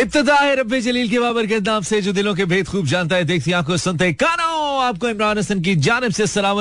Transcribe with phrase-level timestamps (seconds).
[0.00, 3.24] इब्तदा है जलील के बाबर के नाम से, जो दिलों के भेद खूब जानता है,
[3.24, 6.58] देखती आँखों सुनते कानो। आपको इमरान हसन की जानब से सलाम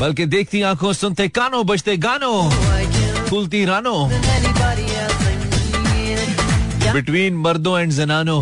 [0.00, 2.32] बल्कि देखती आँखों सुनते कानो, बजते गानो,
[3.30, 3.94] फूलती रानो।
[6.92, 8.36] बिटवीन मर्दों एंड जनानो।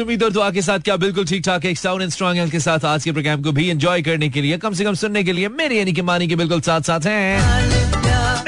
[0.00, 2.84] उम्मीद और दुआ के साथ क्या बिल्कुल ठीक ठाक एक साउंड एंड स्ट्रॉन्ग के साथ
[2.84, 5.48] आज के प्रोग्राम को भी एंजॉय करने के लिए, कम से कम सुनने के लिए
[5.50, 7.99] मेरे यानी कि मानी के बिल्कुल साथ साथ हैं।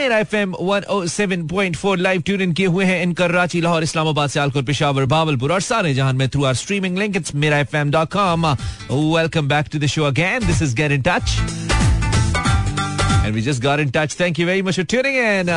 [0.03, 3.13] मेरा F M one o seven point four live tune in किए हुए हैं इन
[3.15, 7.35] कराची लाहौर, इस्लामाबाद सियालकोट पेशावर बावलपुर और सारे जहाँ में through our streaming link it's
[7.35, 8.47] मेरा F M dot com
[8.91, 11.37] welcome back to the show again this is get in touch
[13.25, 15.55] and we just got in touch thank you very much for tuning in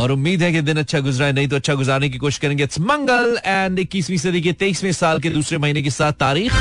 [0.00, 2.64] और उम्मीद है कि दिन अच्छा गुजरा है, नहीं तो अच्छा गुजारने की कोशिश करेंगे।
[2.64, 6.52] इट्स मंगल एंड इक्कीसवीं सदी के तेईसवें साल के दूसरे महीने की सात तारीख।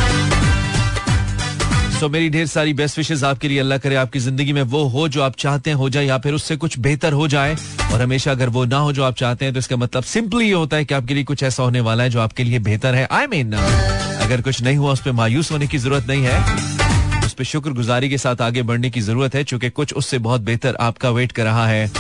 [2.02, 5.08] सो मेरी ढेर सारी बेस्ट विशेष आपके लिए, अल्लाह करे आपकी ज़िंदगी में वो हो
[5.08, 7.56] जो आप चाहते हैं हो जाए या फिर उससे कुछ बेहतर हो जाए।
[7.94, 10.54] और हमेशा अगर वो ना हो जो आप चाहते हैं तो इसका मतलब सिंपली ये
[10.54, 13.08] होता है कि आपके लिए कुछ ऐसा होने वाला है जो आपके लिए बेहतर है।
[13.12, 17.34] आई मीन अगर कुछ नहीं हुआ, उस पर मायूस होने की ज़रूरत नहीं है। उस
[17.34, 20.78] पर शुक्र गुजारी के साथ आगे बढ़ने की ज़रूरत है, चूँकि कुछ उससे बहुत बेहतर
[20.82, 21.92] आपका वेट कर रहा है।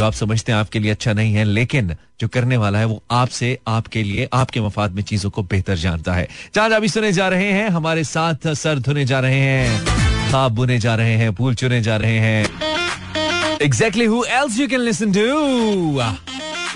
[0.00, 3.02] जो आप समझते हैं आपके लिए अच्छा नहीं है, लेकिन जो करने वाला है वो
[3.10, 7.28] आपसे, आपके लिए, आपके मफाद में चीज़ों को बेहतर जानता है। चार अभी सुने जा
[7.28, 9.84] रहे हैं, हमारे साथ सर धुने जा रहे हैं,
[10.30, 14.80] खाब बुने जा रहे हैं, फूल चुने जा रहे हैं। Exactly who else you can
[14.80, 16.00] listen to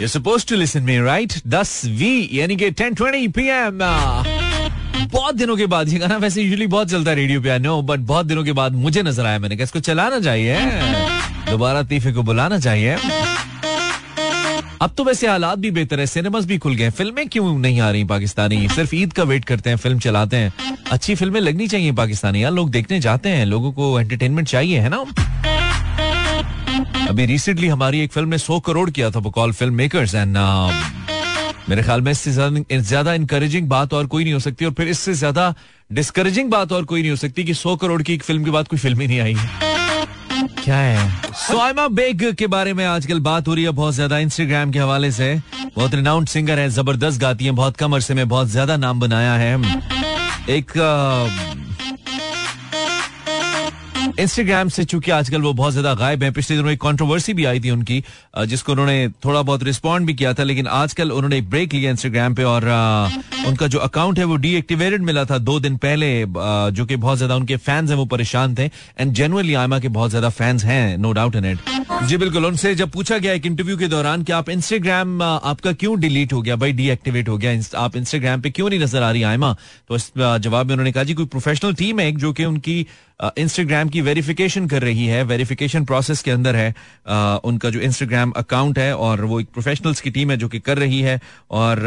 [0.03, 3.81] you suppose to listen me right दस वी, यानी कि टेन ट्वेंटी पी एम
[5.13, 7.81] बहुत दिनों के बाद, ये गाना वैसे यूजुअली बहुत चलता है रेडियो पे आई नो
[7.83, 10.57] बट बहुत दिनों के बाद मुझे नज़र आया मैंने कहा, इसको चलाना चाहिए।
[11.51, 12.97] दोबारा तीफे को बुलाना चाहिए।
[14.83, 17.91] अब तो वैसे हालात भी बेहतर है सिनेमास भी खुल गए फ़िल्में क्यों नहीं आ
[17.91, 18.69] रही पाकिस्तानी?
[18.69, 20.53] सिर्फ़ ईद का वेट करते हैं, फ़िल्म चलाते हैं।
[20.93, 24.89] अच्छी फ़िल्में लगनी चाहिए पाकिस्तानी। यार, लोग देखने जाते हैं, लोगों को एंटरटेनमेंट चाहिए, है
[24.89, 25.05] ना?
[27.09, 30.37] अभी रिसेंटली हमारी एक फ़िल्म ने सौ करोड़ किया था कॉल फ़िल्म मेकर्स एंड
[31.69, 32.33] मेरे ख्याल में इससे
[32.73, 35.55] ज़्यादा इनकरेजिंग बात और कोई नहीं हो सकती और फिर इससे ज़्यादा
[35.91, 38.69] डिस्करेजिंग बात और कोई नहीं हो सकती कि सौ करोड़ की एक फ़िल्म के बाद
[38.69, 39.37] कोई फ़िल्म ही नहीं आई
[40.59, 41.09] क्या है?
[41.37, 45.11] सोयमा बेग के बारे में आजकल बात हो रही है, बहुत ज़्यादा इंस्टाग्राम के हवाले
[45.13, 45.35] से।
[45.77, 49.35] बहुत रिनाउंड सिंगर है, ज़बरदस्त गाती है, बहुत कम अरसे में बहुत ज़्यादा नाम बनाया
[49.35, 49.55] है।
[50.49, 50.73] एक
[54.19, 57.61] इंस्टाग्राम से, चूँकि आजकल वो बहुत ज़्यादा गायब है, पिछले दिनों एक कंट्रोवर्सी भी आई
[57.61, 58.03] थी उनकी
[58.47, 62.35] जिसको उन्होंने थोड़ा बहुत रिस्पॉन्ड भी किया था, लेकिन आजकल उन्होंने एक ब्रेक लिया इंस्टाग्राम
[62.35, 62.65] पे और
[63.47, 67.37] उनका जो अकाउंट है वो डीएक्टिवेटेड मिला था दो दिन पहले जो कि बहुत ज़्यादा
[67.37, 71.13] उनके फैंस हैं, वो परेशान थे। एंड जेनुअनली आयमा के बहुत ज़्यादा फैंस हैं नो
[71.13, 71.73] डाउट इन इट
[72.05, 75.99] जी, बिल्कुल, उनसे जब पूछा गया एक इंटरव्यू के दौरान कि आप इंस्टाग्राम आपका क्यों
[76.01, 79.23] डिलीट हो गया, भाई डीएक्टिवेट हो गया आप इंस्टाग्राम पे क्यों नहीं नज़र आ रही
[79.23, 79.53] आयमा
[79.91, 79.99] तो
[80.39, 82.87] जवाब में उन्होंने कहा, जी, कोई प्रोफेशनल टीम है जो कि उनकी
[83.21, 86.75] इंस्टाग्राम की वेरिफिकेशन कर रही है वेरिफिकेशन प्रोसेस के अंदर है
[87.45, 90.79] उनका जो इंस्टाग्राम अकाउंट है और वो एक प्रोफेशनल्स की टीम है जो कि कर
[90.79, 91.21] रही है
[91.51, 91.83] और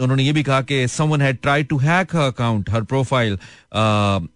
[0.00, 3.38] उन्होंने ये भी कहा कि someone had try to hack her account her profile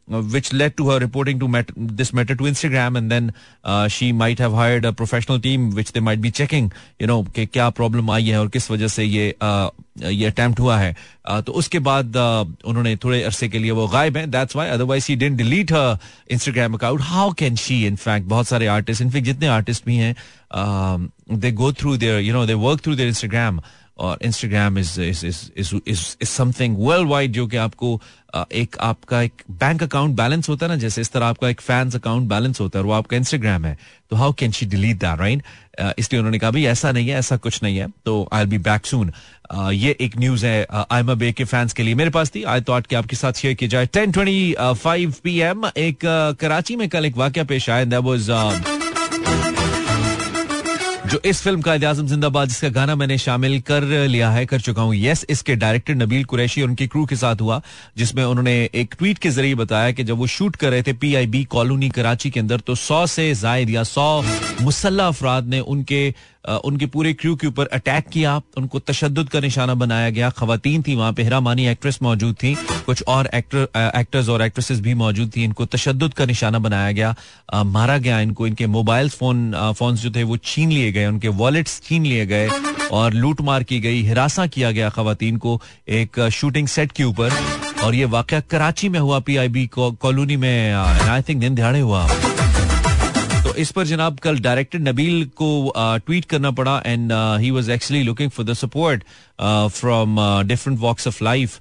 [0.08, 3.32] which led to her reporting to met- this matter to Instagram and then
[3.64, 6.70] uh, she might have hired a professional team which they might be checking
[7.00, 9.70] you know कि क्या problem आई है और किस वजह से ये uh,
[10.02, 10.94] ये attempt हुआ है।
[11.30, 14.68] Uh, तो उसके बाद uh, उन्होंने थोड़े अरसे के लिए वो गायब हैं। That's why
[14.68, 15.98] otherwise he didn't delete her
[16.30, 20.14] Instagram account how can she in fact बहुत सारे आर्टिस्ट इनफैक्ट जितने आर्टिस्ट भी हैं
[21.32, 23.60] they go through their you know they work through their Instagram
[23.98, 28.00] और Instagram is is something world wide जो कि आपको
[28.52, 31.96] एक आपका एक बैंक अकाउंट बैलेंस होता है ना, जैसे इस तरह आपका एक फैंस
[31.96, 33.76] अकाउंट बैलेंस होता है वो आपका इंस्टाग्राम है
[34.10, 35.42] तो how can she delete that right
[35.98, 38.86] इसलिए उन्होंने कहा, भाई, ऐसा नहीं है, ऐसा कुछ नहीं है तो आई बी बैक
[38.86, 39.12] सून
[39.72, 42.60] ये एक न्यूज़ है आई एम बे के फैंस के लिए मेरे पास थी। आई
[42.68, 45.98] थॉट कि आपके साथ शेयर की जाए। Ten twenty five P M एक
[46.40, 48.83] कराची में कल एक वाक्य पेश आया दैट वाज
[51.14, 54.82] जो इस फ़िल्म का आज़म जिंदाबाद, जिसका गाना मैंने शामिल कर लिया है, कर चुका
[54.82, 57.60] हूँ। यस इसके डायरेक्टर नबील कुरैशी और उनकी क्रू के साथ हुआ,
[57.96, 61.44] जिसमें उन्होंने एक ट्वीट के ज़रिए बताया कि जब वो शूट कर रहे थे पीआईबी
[61.54, 64.22] कॉलोनी कराची के अंदर तो सौ से जायद या सौ
[64.62, 66.02] मुसल्ला अफराद ने उनके
[66.64, 70.94] उनके पूरे क्रू के ऊपर अटैक किया। उनको तशद का निशाना बनाया गया। खातन थी,
[70.94, 72.54] वहाँ पे हिरामानी एक्ट्रेस मौजूद थी।
[72.86, 77.14] कुछ और एक्टर एक्टर्स और एक्ट्रेसेस भी मौजूद थी। इनको तशद का निशाना बनाया गया।
[77.66, 81.80] मारा गया इनको। इनके मोबाइल फ़ोन फ़ोन जो थे वो छीन लिए गए। उनके वॉलेट्स
[81.84, 82.48] छीन लिए गए
[82.92, 87.32] और लूट मार की गई, हिरासा किया गया खातन को एक शूटिंग सेट के ऊपर।
[87.84, 91.80] और ये वाक़ कराची में हुआ पी आई बी कॉलोनी में आई थिंक दिन दिहाड़े
[91.80, 92.08] हुआ।
[93.58, 98.30] इस पर जनाब कल डायरेक्टर नबील को ट्वीट करना पड़ा and he was actually looking
[98.30, 99.04] for the support
[99.74, 100.16] from
[100.48, 101.58] different walks of life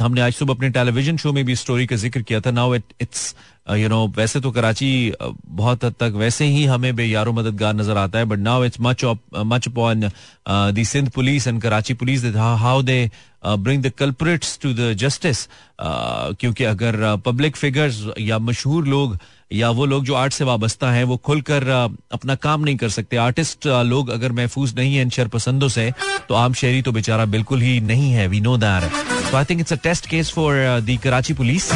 [0.00, 2.92] हमने आज सुबह अपने टेलीविज़न शो में भी स्टोरी का ज़िक्र किया था। Now it
[3.00, 3.34] it's
[3.76, 5.12] you know वैसे तो कराची
[5.46, 9.04] बहुत हद तक वैसे ही हमें बेयारो मददगार नज़र आता है but now it's much
[9.36, 10.10] much upon
[10.48, 13.10] the Sindh police and Karachi police how they
[13.46, 15.48] bring the culprits to the justice
[15.80, 19.18] क्योंकि अगर पब्लिक uh, फिगर्स या मशहूर लोग
[19.50, 21.66] या वो लोग जो आर्ट से वाबस्ता हैं, वो खुलकर
[22.12, 25.92] अपना काम नहीं कर सकते। आर्टिस्ट लोग अगर महफूज नहीं है इन शर पसंदों से
[26.28, 28.90] तो आम शहरी तो बेचारा बिल्कुल ही नहीं है। वी नो दैट
[29.30, 31.70] तो I think it's a test case for the Karachi police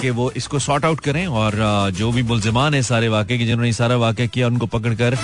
[0.00, 1.54] कि वो इसको सॉर्ट आउट करें और
[1.96, 5.16] जो भी मुलजमान है सारे वाकई के जिन्होंने सारा वाक्य किया, उनको पकड़कर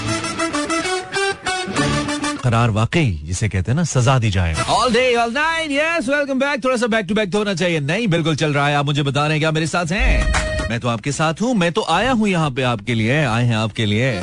[2.42, 6.38] करार वाकई, जिसे कहते हैं ना, सजा दी जाए। All day all night yes welcome
[6.38, 9.02] back थोड़ा सा बैक टू बैक होना चाहिए। नहीं, बिल्कुल चल रहा है। आप मुझे
[9.02, 10.49] बता रहे हैं, क्या मेरे साथ हैं?
[10.70, 13.56] मैं तो आपके साथ हूँ मैं तो आया हूँ यहाँ पे आपके लिए आए हैं
[13.56, 14.22] आपके लिए।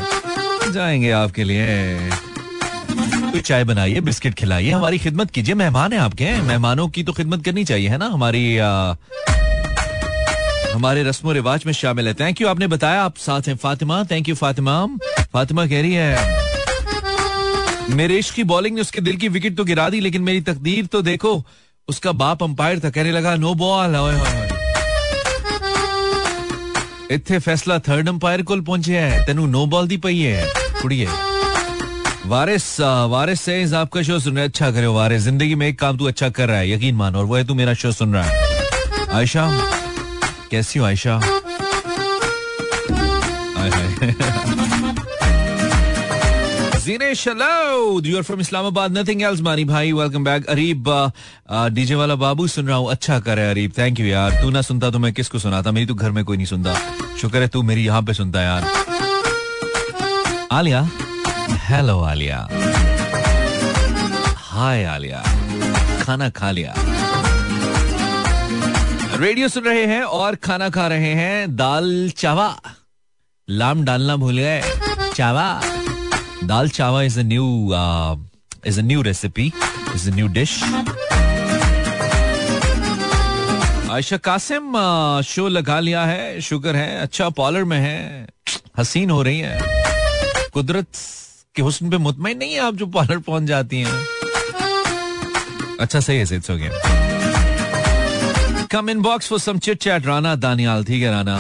[0.71, 7.03] जाएँगे आपके लिए। चाय बनाइए बिस्किट खिलाइए हमारी खिदमत कीजिए मेहमान है आपके मेहमानों की
[7.03, 8.05] तो खिदमत करनी चाहिए है ना?
[8.05, 8.95] हमारी आ,
[10.73, 14.29] हमारे रस्म रिवाज में शामिल है। थैंक यू आपने बताया आप साथ हैं फातिमा थैंक
[14.29, 14.85] यू फातिमा।
[15.33, 16.35] फातिमा कह रही है
[17.89, 21.01] मेरे की बॉलिंग ने उसके दिल की विकेट तो गिरा दी लेकिन मेरी तकदीर तो
[21.01, 21.45] देखो
[21.88, 23.95] उसका बाप अंपायर था कहने लगा नो बॉल
[27.12, 30.42] इतने फैसला थर्ड अंपायर को ਪਹੁੰਚਿਆ ਹੈ तेन नो बॉल दी पई है।
[30.81, 31.07] ਕੁੜੀਏ
[32.27, 32.65] वारिस
[33.12, 36.30] वारिस से आपका शो सुन रहे अच्छा करे वारिस। ज़िंदगी में एक काम तू अच्छा
[36.30, 38.33] कर रहा है। यकीन मान, और वो है तू मेरा शो सुन रहा है।
[39.19, 39.45] आयशा,
[40.51, 41.15] कैसी हो आयशा?
[50.27, 50.45] Back.
[50.49, 50.89] अरीब
[51.73, 54.89] डीजे वाला बाबू सुन रहा हूँ अच्छा कर अरीब थैंक यू यार तू ना सुनता
[54.91, 56.73] तो मैं किसको सुनाता मेरी तो घर में कोई नहीं सुनता
[57.21, 58.63] शुक्र है तू मेरी यहाँ पे सुनता यार
[60.51, 60.81] आलिया
[61.67, 62.39] हेलो आलिया
[64.51, 65.23] हाय आलिया
[66.03, 66.73] खाना खा लिया
[69.19, 72.49] रेडियो सुन रहे हैं और खाना खा रहे हैं दाल चावा
[73.47, 74.61] लाम डालना भूल गए
[75.15, 75.47] चावा
[76.43, 77.45] दाल Chawa is a new
[78.67, 79.51] is a new recipe
[79.95, 80.59] is a new dish
[83.91, 84.73] Ayesha Qasim
[85.25, 88.27] show लगा लिया है शुक्र है अच्छा पॉलर में है
[88.79, 89.59] हसीन हो रही है
[90.53, 90.87] कुदरत
[91.55, 94.05] के हुस्न पे मुतमिन नहीं है आप जो पॉलर पहुँच जाती हैं।
[95.79, 96.69] अच्छा सही है it's okay
[98.71, 101.37] come in box for some chit chat Rana Daniyal ठीक है राना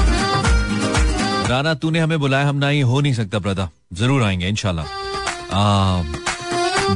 [1.49, 4.85] राना तूने हमें बुलाया, हम ना ही हो नहीं सकता प्रदा ज़रूर आएँगे इनशाला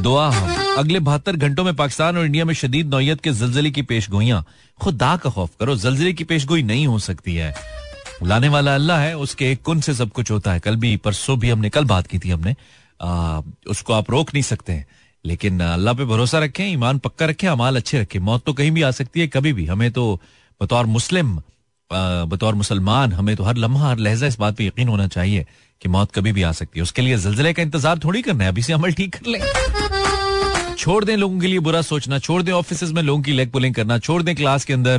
[0.00, 3.82] दुआ हम। अगले बहत्तर घंटों में पाकिस्तान और इंडिया में शदीद नौयत के जलजले की
[3.82, 4.44] पेश गोइयाँ
[4.80, 7.54] खुदा का खौफ करो जलजिले की पेश गोई नहीं हो सकती है।
[8.22, 11.38] लाने वाला अल्लाह है उसके एक कुन से सब कुछ होता है। कल भी परसों
[11.38, 12.54] भी हमने कल बात की थी हमने।
[13.00, 13.40] आ,
[13.70, 14.86] उसको आप रोक नहीं सकते हैं।
[15.24, 18.82] लेकिन अल्लाह पे भरोसा रखें ईमान पक्का रखें अमाल अच्छे रखें। मौत तो कहीं भी
[18.82, 20.20] आ सकती है कभी भी। हमें तो
[20.60, 21.40] बतौर मुस्लिम
[21.90, 25.46] बतौर मुसलमान हमें तो हर लम्हा हर लहजा इस बात पे यकीन होना चाहिए
[25.82, 28.50] कि मौत कभी भी आ सकती है। उसके लिए जल्जले का इंतज़ार थोड़ी करना है।
[28.50, 29.40] अभी से अमल ठीक कर ले।
[30.76, 33.74] छोड़ दें लोगों के लिए बुरा सोचना, छोड़ दें ऑफ़िस में लोगों की लेग पुलिंग
[33.74, 34.98] करना, छोड़ दें क्लास के अंदर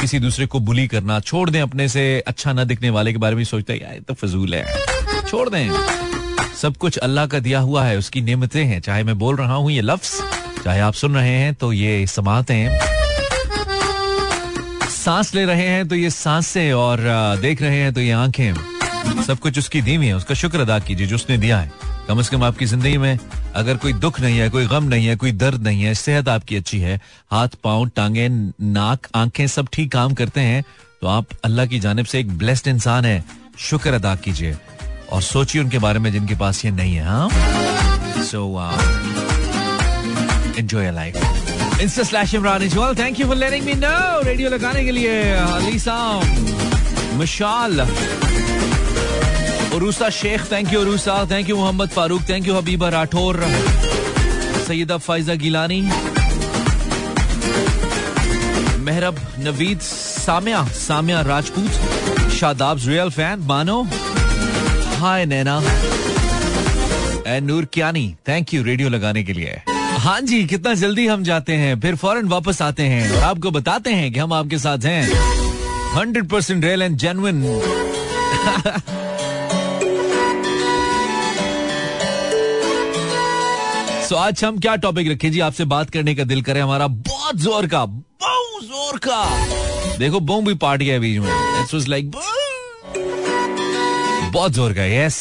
[0.00, 3.36] किसी दूसरे को बुली करना, छोड़ दें अपने से अच्छा ना दिखने वाले के बारे
[3.36, 5.70] में सोचते यार तो फजूल है। छोड़ दें।
[6.60, 9.70] सब कुछ अल्लाह का दिया हुआ है, उसकी नियमतें हैं। चाहे मैं बोल रहा हूँ
[9.72, 10.10] ये लफ्ज,
[10.64, 12.78] चाहे आप सुन रहे हैं तो ये समातें
[14.90, 17.00] सांस ले रहे हैं तो ये साँसें और
[17.40, 18.73] देख रहे हैं तो ये आँखें।
[19.26, 21.70] सब कुछ उसकी दीवी है, उसका शुक्र अदा कीजिए जो उसने दिया है।
[22.08, 23.18] कम से कम आपकी ज़िंदगी में
[23.56, 26.56] अगर कोई दुख नहीं है, कोई गम नहीं है, कोई दर्द नहीं है, सेहत आपकी
[26.56, 27.00] अच्छी है,
[27.32, 30.62] हाथ, पाँव, टांगे, नाक, आँखें सब ठीक काम करते हैं
[31.00, 33.24] तो आप अल्लाह की जानब से एक ब्लेस्ड इंसान है।
[33.60, 34.56] शुक्र अदा कीजिए।
[35.12, 37.28] और सोचिए उनके बारे में जिनके पास ये नहीं है हाँ?
[38.24, 38.40] So
[40.58, 44.90] enjoy life insta slash Imran Izwal thank you for letting me know radio लगाने के
[44.90, 45.98] लिए Alisa
[47.18, 47.80] Mashal
[49.74, 53.40] Urusa Sheikh thank you Urusa thank you Mohammad Farooq thank you Habiba Rathore,
[54.66, 55.80] Syeda Faiza Gilani,
[58.84, 63.82] Mehrab Naveed Samia Samia Rajput, Shadab real fan, मानो,
[64.98, 65.60] hi Naina
[67.40, 69.60] Noor Kiyani thank you radio लगाने के लिए।
[69.98, 73.90] हाँ जी, कितना जल्दी हम जाते हैं, फिर फ़ौरन वापस आते हैं, और आपको बताते
[73.92, 75.02] हैं कि हम आपके साथ हैं।
[75.94, 77.42] Hundred percent real and genuine
[84.04, 85.30] so आज हम क्या टॉपिक रखें?
[85.32, 89.24] जी आपसे बात करने का दिल करे हमारा बहुत ज़ोर का बहुत ज़ोर का।
[89.98, 91.28] देखो बो भी पार्ट गया बीच में।
[91.60, 92.10] इट्स वाज लाइक
[94.32, 95.16] बहुत ज़ोर का यस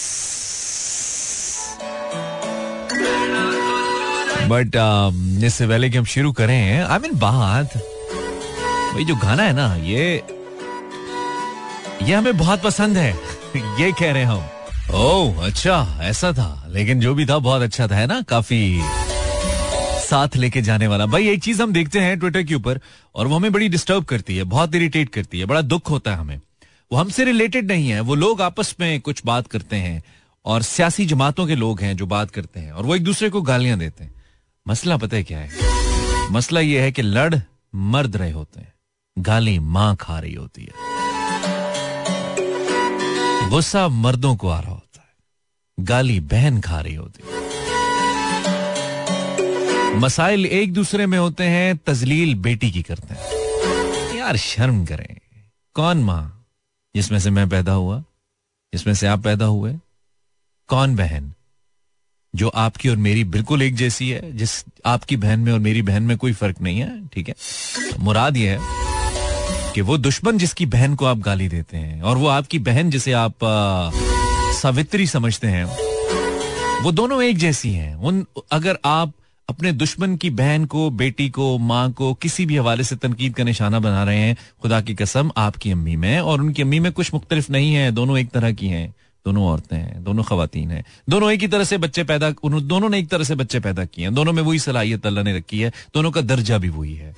[4.49, 7.77] बट um, इससे पहले कि हम शुरू करें आई मीन बात
[8.93, 10.23] भाई जो गाना है ना ये
[12.01, 13.11] ये हमें बहुत पसंद है।
[13.79, 14.62] ये कह रहे हैं हम।
[14.93, 18.21] ओह अच्छा ऐसा था। लेकिन जो भी था, बहुत अच्छा था, है ना?
[18.21, 18.81] काफ़ी
[19.99, 22.79] साथ लेके जाने वाला। भाई, एक चीज़ हम देखते हैं ट्विटर के ऊपर,
[23.15, 26.17] और वो हमें बड़ी डिस्टर्ब करती है, बहुत इरिटेट करती है, बड़ा दुख होता है
[26.17, 26.41] हमें।
[26.91, 30.03] वो हमसे रिलेटेड नहीं है, वो लोग आपस में कुछ बात करते हैं,
[30.45, 33.41] और सियासी जमातों के लोग हैं जो बात करते हैं, और वो एक दूसरे को
[33.41, 34.13] गालियाँ देते हैं।
[34.67, 35.49] मसला पता है क्या है?
[36.31, 37.35] मसला ये है कि लड़
[37.75, 38.73] मर्द रहे होते हैं,
[39.19, 40.93] गाली माँ खा रही होती है।
[43.49, 44.72] गुस्सा मर्दों को आ रहा
[45.79, 47.23] गाली बहन खा रही होती।
[49.95, 53.21] मसाइल एक दूसरे में होते हैं, तजलील बेटी की करते हैं।
[54.17, 55.17] यार शर्म करें।
[55.73, 56.45] कौन माँ?
[56.95, 57.99] जिसमें से मैं पैदा हुआ,
[58.73, 59.75] जिसमें से आप पैदा हुए।
[60.67, 61.33] कौन बहन?
[62.35, 66.03] जो आपकी और मेरी बिल्कुल एक जैसी है, जिस आपकी बहन में और मेरी बहन
[66.03, 67.35] में कोई फ़र्क नहीं है, ठीक है?
[67.99, 68.59] मुराद ये है
[69.73, 73.11] कि वो दुश्मन जिसकी बहन को आप गाली देते हैं, और वो आपकी बहन जिसे
[73.11, 73.33] आप
[74.63, 75.65] सावित्री समझते हैं।
[76.83, 79.13] वो दोनों एक जैसी हैं। उन, अगर आप
[79.49, 83.43] अपने दुश्मन की बहन को, बेटी को, माँ को किसी भी हवाले से तनकीद का
[83.43, 87.13] निशाना बना रहे हैं, खुदा की कसम, आपकी अम्मी में, और उनकी अम्मी में कुछ
[87.13, 88.89] मुख्तलिफ़ नहीं है, दोनों एक तरह की हैं,
[89.25, 92.99] दोनों औरतें हैं, दोनों खातन हैं। दोनों एक ही तरह से बच्चे पैदा दोनों ने
[92.99, 95.69] एक तरह से बच्चे पैदा किए हैं। दोनों में वही सलाहियत अल्लाह ने रखी है,
[95.69, 97.15] दोनों का दर्जा भी वही है।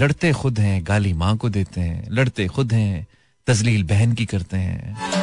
[0.00, 3.06] लड़ते खुद हैं, गाली माँ को देते हैं, लड़ते खुद हैं,
[3.46, 5.17] तजलील बहन की करते हैं।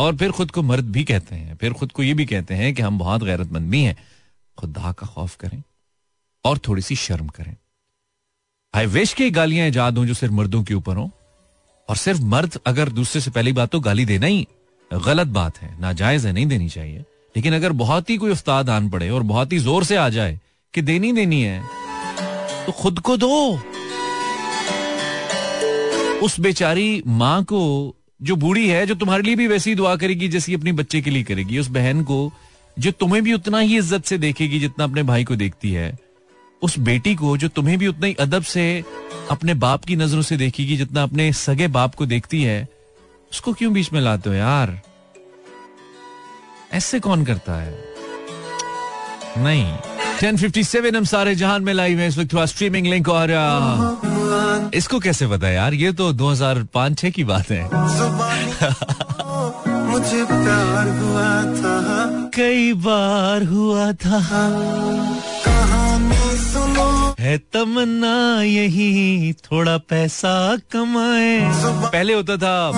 [0.00, 2.74] और फिर खुद को मर्द भी कहते हैं, फिर खुद को ये भी कहते हैं
[2.74, 3.96] कि हम बहुत गैरतमंद भी हैं।
[4.58, 5.62] खुदा का खौफ करें
[6.44, 7.56] और थोड़ी सी शर्म करें।
[8.74, 11.08] आई विश की गालियाँ ईजाद हों जो सिर्फ़ मर्दों के ऊपर हों।
[11.88, 14.46] और सिर्फ़ मर्द अगर दूसरे से पहली बात तो गाली देना ही
[14.90, 16.98] गलत बात है, नाजायज है, नहीं देनी चाहिए।
[17.34, 20.38] लेकिन अगर बहुत ही कोई उस्ताद आन पड़े और बहुत ही ज़ोर से आ जाए
[20.74, 21.62] कि देनी देनी है
[22.66, 23.50] तो खुद को दो।
[26.24, 27.60] उस बेचारी माँ को
[28.22, 31.22] जो बूढ़ी है, जो तुम्हारे लिए भी वैसी दुआ करेगी जैसी अपने बच्चे के लिए
[31.22, 32.32] करेगी, उस बहन को,
[32.78, 35.98] जो तुम्हें भी उतना ही इज़्ज़त से देखेगी जितना अपने भाई को देखती है,
[36.62, 38.84] उस बेटी को, जो तुम्हें भी उतना ही अदब से
[39.30, 42.68] अपने बाप की नज़रों से देखेगी जितना अपने सगे बाप को देखती है,
[43.32, 44.80] उसको क्यों बीच में लाते हो यार?
[46.72, 47.84] ऐसे कौन करता है?
[49.38, 49.76] नहीं।
[50.18, 53.30] 1057 हम सारे जहान में लाइव हैं इस वक्त स्ट्रीमिंग लिंक और
[54.74, 55.74] इसको कैसे पता यार?
[55.74, 57.64] ये तो 2005-6 की बात है।
[59.90, 61.76] मुझे प्यार हुआ था।
[62.34, 64.20] कई बार हुआ था।
[67.20, 71.40] है तमन्ना, यही थोड़ा पैसा कमाए।
[71.92, 72.72] पहले होता था,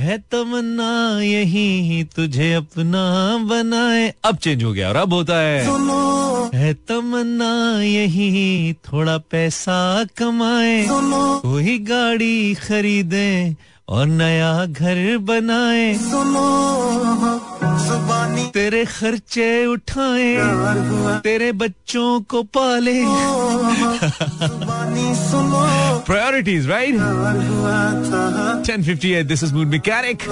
[0.00, 5.64] है तमन्ना, यही तुझे अपना बनाए। अब चेंज हो गया और अब होता है।
[6.58, 13.56] है तमन्ना, यही थोड़ा पैसा कमाए। कोई गाड़ी खरीदे
[13.88, 16.46] और नया घर बनाए। सुनो
[18.54, 22.94] तेरे खर्चे उठाए। तेरे बच्चों को पाले।
[26.06, 26.94] Priorities right
[28.66, 30.22] ten fifty eight this is mood mechanic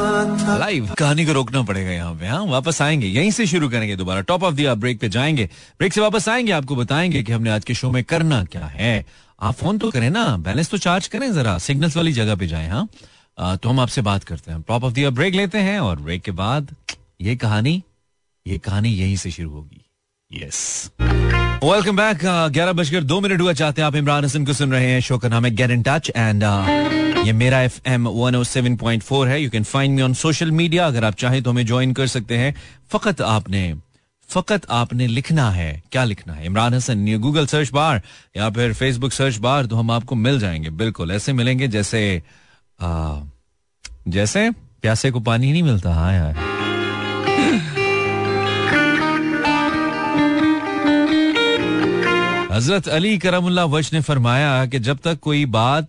[0.61, 2.45] live कहानी को रोकना पड़ेगा यहाँ पे हाँ?
[2.45, 5.49] वापस आएँगे यहीं से शुरू करेंगे दोबारा। टॉप ऑफ़ दिया ब्रेक पे जाएँगे।
[5.79, 9.05] ब्रेक से वापस आएँगे आपको बताएँगे कि हमने आज के शो में करना क्या है।
[9.43, 12.69] आप फ़ोन तो करें ना बैलेंस तो चार्ज करें जरा सिग्नल्स वाली जगह पे जाए
[12.69, 12.89] हाँ?
[13.39, 16.31] तो हम आपसे बात करते हैं। टॉप ऑफ़ दिया ब्रेक लेते हैं और ब्रेक के
[16.33, 16.75] बाद
[17.21, 17.83] ये कहानी
[18.47, 19.85] ये कहानी यहीं से शुरू होगी।
[20.31, 22.19] यस वेलकम बैक
[22.53, 25.19] ग्यारह बजकर दो मिनट हुआ, चाहते हैं आप इमरान हसन को सुन रहे हैं। शो
[25.19, 26.43] का नाम है गेट इन टच एंड
[27.27, 30.15] ये मेरा F M one o seven point four है। You can find me on
[30.15, 32.55] social media अगर आप चाहें तो हमें ज्वाइन कर सकते हैं।
[32.91, 33.75] फकत आपने
[34.29, 36.47] फकत आपने लिखना है। क्या लिखना है?
[36.47, 38.03] इमरान हसन ये गूगल सर्च बार
[38.37, 42.23] या फिर फेसबुक सर्च बार तो हम आपको मिल जाएँगे। बिल्कुल, ऐसे मिलेंगे जैसे
[42.81, 43.21] आ,
[44.09, 46.45] जैसे प्यासे को पानी नहीं मिलता। हाँ यार।
[52.53, 55.89] हज़रत अली करमुल्ला वश ने फरमाया कि जब तक कोई बात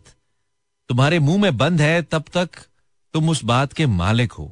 [0.90, 2.50] तुम्हारे मुँह में बंद है तब तक
[3.14, 4.52] तुम उस बात के मालिक हो।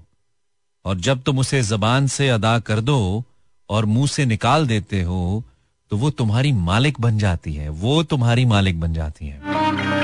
[0.85, 3.23] और जब तुम उसे जबान से अदा कर दो
[3.69, 5.43] और मुँह से निकाल देते हो
[5.91, 9.94] तो वो तुम्हारी मालिक बन जाती है। वो तुम्हारी मालिक बन जाती है।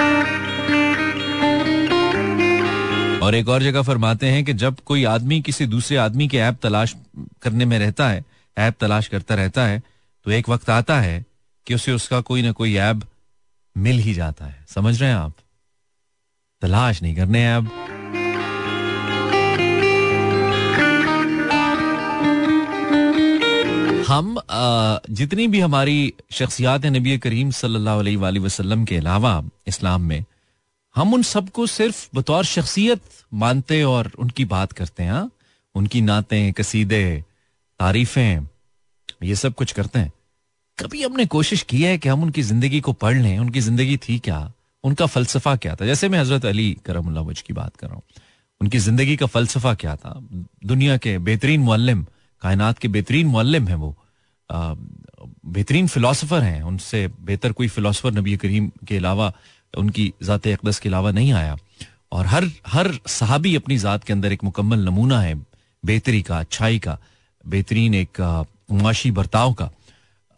[3.21, 6.57] और एक और जगह फरमाते हैं कि जब कोई आदमी किसी दूसरे आदमी के ऐप
[6.63, 6.95] तलाश
[7.41, 8.23] करने में रहता है,
[8.57, 9.81] ऐप तलाश करता रहता है
[10.25, 11.23] तो एक वक्त आता है
[11.67, 13.01] कि उसे उसका कोई ना कोई ऐप
[13.75, 15.33] मिल ही जाता है। समझ रहे हैं आप?
[16.61, 17.69] तलाश नहीं करने ऐप।
[24.07, 24.35] हम
[25.09, 30.23] जितनी भी हमारी शख्सियात नबी करीम सल्लल्लाहु अलैहि वसल्लम के अलावा इस्लाम में
[30.95, 33.01] हम उन सबको सिर्फ़ बतौर शख्सियत
[33.33, 35.29] मानते और उनकी बात करते हैं हाँ?
[35.75, 37.23] उनकी नातें, कसीदे,
[37.79, 38.47] तारीफें,
[39.23, 40.11] ये सब कुछ करते हैं।
[40.77, 44.17] कभी हमने कोशिश की है कि हम उनकी ज़िंदगी को पढ़ लें, उनकी ज़िंदगी थी
[44.19, 44.51] क्या?
[44.83, 45.85] उनका फलसफा क्या था?
[45.85, 48.03] जैसे मैं हज़रत अली करमुल्ला मुझ की बात कर रहा हूँ।
[48.61, 50.13] उनकी ज़िंदगी का फलसफा क्या था?
[50.65, 52.05] दुनिया के बेहतरीन मुअल्लिम,
[52.41, 53.95] कायनात के बेहतरीन मुअल्लिम हैं वो।
[54.49, 59.33] बेहतरीन फिलोसफर हैं, उनसे बेहतर कोई फिलोसफर नबी करीम के अलावा
[59.73, 61.55] उनकी ज़ात अकदस के अलावा नहीं आया।
[62.11, 65.35] और हर हर सहाबी अपनी ज़ात के अंदर एक मुकम्मल नमूना है,
[65.83, 66.97] बेहतरी का, अच्छाई का,
[67.43, 68.21] बेहतरीन एक
[68.73, 69.69] माशी बर्ताव का।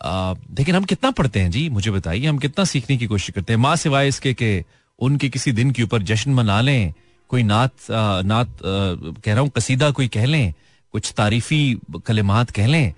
[0.01, 3.59] लेकिन हम कितना पढ़ते हैं जी, मुझे बताइए, हम कितना सीखने की कोशिश करते हैं।
[3.59, 4.63] माँ सिवाय इसके के
[4.99, 6.93] उनके किसी दिन के ऊपर जश्न मना लें,
[7.29, 10.53] कोई नात नात कह रहा हूँ, कसीदा कोई कह लें,
[10.93, 12.93] कुछ तारीफी कलिमात कह लें,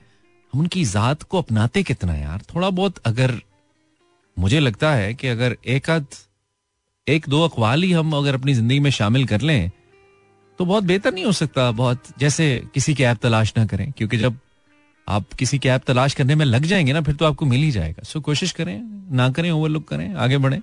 [0.54, 2.42] हम उनकी जात को अपनाते कितना यार?
[2.54, 3.39] थोड़ा बहुत अगर
[4.38, 6.06] मुझे लगता है कि अगर एक आध,
[7.08, 9.72] एक दो अखबाल ही हम अगर अपनी ज़िंदगी में शामिल कर लें
[10.60, 14.18] तो बहुत बेहतर नहीं हो सकता, बहुत जैसे किसी की ऐप तलाश ना करें, क्योंकि
[14.18, 14.38] जब
[15.08, 17.72] आप किसी की ऐप तलाश करने में लग जाएँगे ना, फिर तो आपको मिल ही
[17.72, 18.80] जाएगा। सो कोशिश करें,
[19.12, 20.62] ना करें ओवरलुक करें, आगे बढ़े।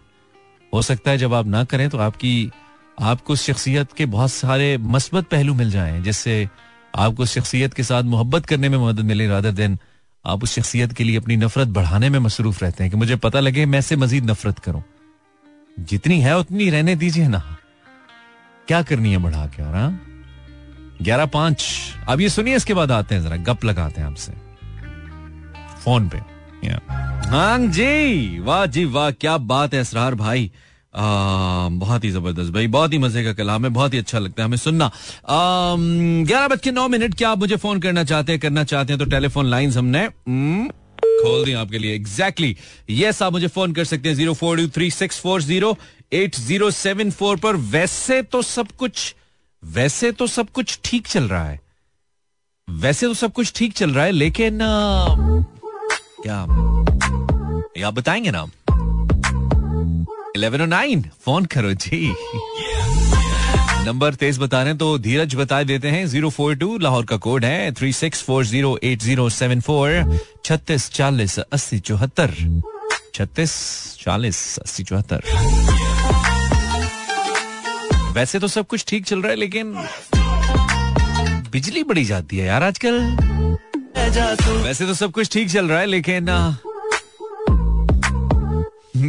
[0.72, 2.50] हो सकता है जब आप ना करें तो आपकी,
[2.98, 6.48] आपको शख्सियत के बहुत सारे मस्बत पहलू मिल जाएँ, जिससे
[6.94, 9.78] आपको शख्सियत के साथ मोहब्बत करने में मदद मिले रादर देन
[10.26, 13.40] आप उस शख्सियत के लिए अपनी नफरत बढ़ाने में मसरूफ रहते हैं कि मुझे पता
[13.40, 14.82] लगे मैं से मजीद नफरत करूँ।
[15.80, 17.56] जितनी है उतनी रहने दीजिए ना।
[18.68, 20.02] क्या करनी है बढ़ा के और हाँ?
[21.02, 21.66] ग्यारह पाँच।
[22.08, 24.32] अब ये सुनिए, इसके बाद आते हैं जरा, गप लगाते हैं आपसे।
[25.84, 26.32] फ़ोन पे।
[27.28, 30.52] हाँ जी, वाह जी वाह, क्या बात है, असरार भाई।
[30.94, 34.46] बहुत ही ज़बरदस्त भाई बहुत ही मज़े का कलाम है बहुत ही अच्छा लगता है
[34.46, 34.90] हमें सुनना।
[35.28, 38.98] ग्यारह बज के नौ मिनट क्या आप मुझे फ़ोन करना चाहते हैं करना चाहते हैं
[38.98, 43.00] तो टेलीफोन लाइन हमने हम्म, खोल दी आपके लिए। Exactly exactly.
[43.02, 45.76] यस आप मुझे फ़ोन कर सकते हैं zero four two three six four zero
[46.12, 49.14] eight zero seven four पर। वैसे तो सब कुछ
[49.62, 51.60] वैसे तो सब कुछ ठीक चल रहा है।
[52.68, 54.58] वैसे तो सब कुछ ठीक चल रहा है लेकिन
[56.22, 56.36] क्या
[57.86, 58.46] आप बताएँगे ना?
[60.36, 62.14] इलेवन ओ नाइन। फ़ोन करो जी।
[63.86, 67.44] नंबर तेज बता रहे तो धीरज बता देते हैं। ज़ीरो फोर टू लाहौर का कोड
[67.44, 70.18] है, three six four zero eight zero seven four.
[70.44, 72.34] छत्तीस चालीस अस्सी चौहत्तर।
[73.14, 73.52] छत्तीस
[74.00, 75.20] चालीस अस्सी चौहत्तर।
[78.14, 79.74] वैसे तो सब कुछ ठीक चल रहा है, लेकिन
[81.52, 83.00] बिजली बड़ी जाती है यार आजकल।
[84.64, 86.28] वैसे तो सब कुछ ठीक चल रहा है, लेकिन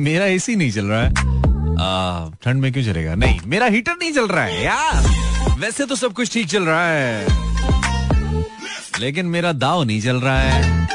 [0.03, 1.09] मेरा एसी नहीं चल रहा है।
[2.43, 3.15] ठंड में क्यों चलेगा?
[3.15, 6.87] नहीं, मेरा हीटर नहीं चल रहा है यार। वैसे तो सब कुछ ठीक चल रहा
[6.87, 7.27] है।
[8.99, 10.87] लेकिन मेरा दाव नहीं चल रहा है।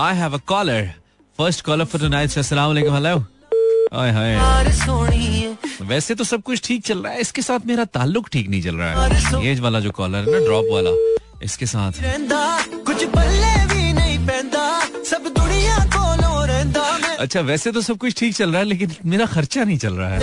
[0.00, 0.90] I have a caller
[1.38, 3.16] first caller for tonight अस्सलाम हेलो
[3.94, 4.36] हाय
[5.82, 8.76] वैसे तो सब कुछ ठीक चल रहा है। इसके साथ मेरा ताल्लुक ठीक नहीं चल
[8.76, 10.90] रहा है। एज वाला जो कॉलर है ना ड्रॉप वाला,
[11.44, 11.92] इसके साथ।
[12.86, 13.04] कुछ
[17.22, 20.08] अच्छा वैसे तो सब कुछ ठीक चल रहा है लेकिन मेरा खर्चा नहीं चल रहा
[20.10, 20.18] है।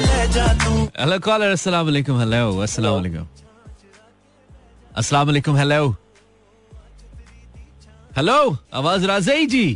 [0.99, 3.27] हेलो कॉलर अस्सलाम वालेकुम हेलो अस्सलाम वालेकुम
[5.01, 5.95] अस्सलाम वालेकुम हेलो
[8.17, 8.37] हेलो
[8.79, 9.67] आवाज़ राजई जी।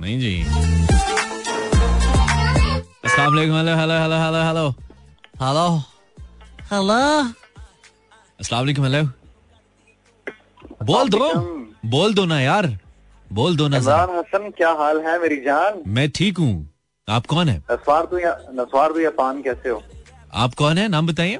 [0.00, 0.34] नहीं जी।
[3.04, 4.66] अस्सलाम hello hello hello hello hello
[5.42, 5.66] hello
[6.70, 7.00] hello
[8.40, 9.02] अस्सलाम हेलो
[10.84, 11.18] बोल दो
[11.90, 12.66] बोल दो ना यार।
[13.34, 15.82] बोल दो ना हसन क्या हाल है मेरी जान?
[15.86, 16.52] मैं ठीक हूँ।
[17.08, 17.56] आप कौन है?
[17.70, 19.82] नसवार तो या नसवार तो या पान कैसे हो?
[20.34, 20.88] आप कौन है?
[20.88, 21.38] नाम बताइए।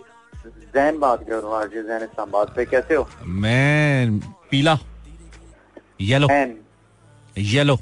[0.75, 3.09] जैन बात कर रहा हूँ जैन इस्लामाबाद से कैसे हो?
[3.27, 4.19] मैं
[4.51, 4.79] पीला।
[6.01, 6.29] येलो।
[7.37, 7.77] येलो।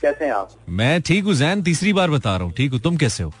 [0.00, 0.50] कैसे हैं आप?
[0.68, 3.32] मैं ठीक हूँ जैन। तीसरी बार बता रहा हूँ। ठीक हूँ तुम कैसे हो?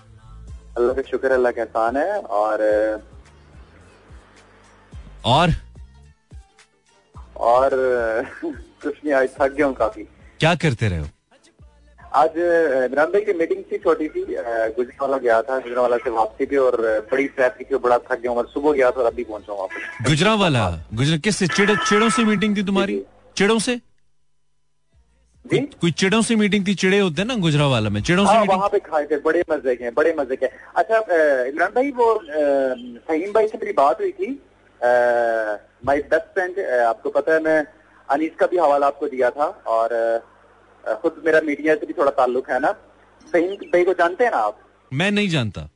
[0.78, 2.62] अल्लाह का शुक्र अल्लाह का एहसान है और
[5.24, 5.54] और?
[7.36, 7.70] और
[8.44, 10.02] कुछ नहीं आज थक गया हूँ काफ़ी।
[10.40, 11.06] क्या करते रहे हो?
[12.00, 12.36] आज
[12.84, 16.76] इमरान भाई की मीटिंग थी छोटी सी गुजरावाला गया था गुजरावाला से वापसी पे और
[17.12, 20.06] बड़ी ट्रैफ़िक थी बड़ा थक गया हूँ। सुबह गया था और अभी पहुँचा हूँ वापस।
[20.08, 20.68] गुजरावाला?
[20.94, 23.02] गुजरा किससे चिड़ों से मीटिंग थी तुम्हारी?
[23.36, 23.76] चिड़ों से?
[25.44, 25.58] जी?
[25.80, 26.74] कोई चिड़ों से मीटिंग थी?
[26.74, 29.74] चिड़े होते हैं ना गुजरा वाला में चिड़ों से वहाँ पे खाए थे बड़े मज़े
[29.76, 30.96] के बड़े मज़े के अच्छा
[31.44, 32.12] इमरान भाई वो
[33.08, 34.32] फहीम भाई से मेरी बात हुई थी
[34.80, 37.66] माई बेस्ट फ्रेंड आपको पता है मैं
[38.08, 39.88] अनीस का भी हवाला आपको दिया था और
[41.02, 42.72] खुद मेरा मीडिया से भी थोड़ा ताल्लुक है ना।
[43.32, 44.58] फहीम भाई को जानते हैं ना आप?
[44.92, 45.68] मैं नहीं जानता।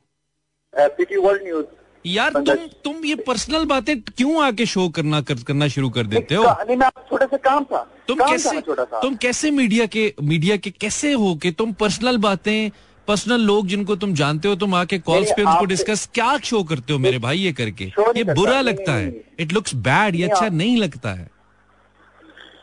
[0.73, 1.65] पीटी वर्ल्ड न्यूज़
[2.05, 6.35] यार तुम तुम ये पर्सनल बातें क्यों आके शो करना कर, करना शुरू कर देते
[6.35, 6.43] हो?
[6.43, 10.57] नहीं मैं छोटा सा काम था। तुम काम कैसे था। तुम कैसे मीडिया के मीडिया
[10.57, 12.71] के कैसे हो के तुम पर्सनल बातें
[13.07, 16.93] पर्सनल लोग जिनको तुम जानते हो तुम आके कॉल्स पे उनको डिस्कस क्या शो करते
[16.93, 17.85] हो मेरे भाई ये करके?
[18.17, 21.29] ये बुरा लगता है। इट लुक्स बैड ये अच्छा नहीं लगता है।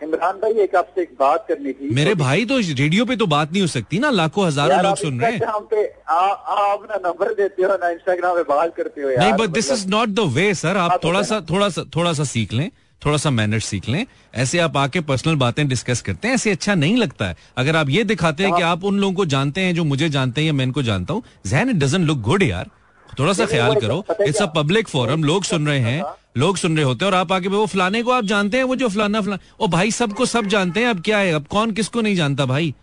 [0.03, 3.53] इमरान भाई एक आपसे एक बात करनी थी मेरे भाई तो रेडियो पे तो बात
[3.53, 5.38] नहीं हो सकती ना लाखों हज़ारों लोग सुन रहे हैं।
[5.70, 9.51] पे आप ना नंबर देते हो ना इंस्टाग्राम पे बात करते हो यार नहीं but
[9.51, 12.70] this is not the way sir आप थोड़ा सा थोड़ा सा थोड़ा सा सीख लें।
[13.02, 16.74] थोड़ा सा मैनर सीख लें। ऐसे आप आके पर्सनल बातें डिस्कस करते हैं ऐसे अच्छा
[16.74, 19.74] नहीं लगता है। अगर आप ये दिखाते हैं कि आप उन लोगों को जानते हैं
[19.74, 22.70] जो मुझे जानते हैं या मैं इनको जानता हूँ जहन इट डजंट लुक गुड यार।
[23.18, 26.02] थोड़ा सा ख्याल करो। इट्स अ पब्लिक फोरम लोग सुन रहे हैं।
[26.37, 28.76] लोग सुन रहे होते हैं और आप आके वो फलाने को आप जानते हैं वो
[28.76, 31.32] जो फलाना फलाना ओ भाई सबको सब जानते हैं अब क्या है?
[31.32, 32.74] अब कौन किसको नहीं जानता भाई?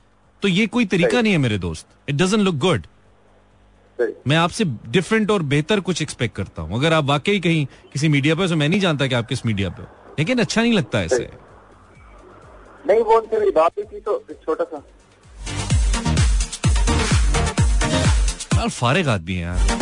[0.43, 2.87] तो ये कोई तरीका नहीं है मेरे दोस्त। इट डजंट लुक गुड
[4.27, 8.35] मैं आपसे डिफरेंट और बेहतर कुछ एक्सपेक्ट करता हूँ। अगर आप वाकई कहीं किसी मीडिया
[8.35, 11.01] पे तो मैं नहीं जानता कि आप किस मीडिया पे हो। लेकिन अच्छा नहीं लगता
[11.01, 11.29] ऐसे।
[12.87, 14.83] नहीं वो उनसे मेरी बात हुई थी तो छोटा सा
[18.55, 19.73] यार फारिग आदमी है यार।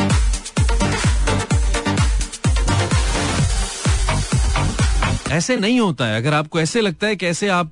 [5.32, 7.72] ऐसे नहीं होता है। अगर आपको ऐसे लगता है कैसे आप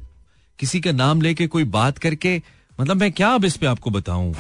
[0.60, 2.42] किसी का नाम लेके कोई बात करके
[2.80, 4.34] मतलब मैं क्या अब इस पे आपको बताऊँ?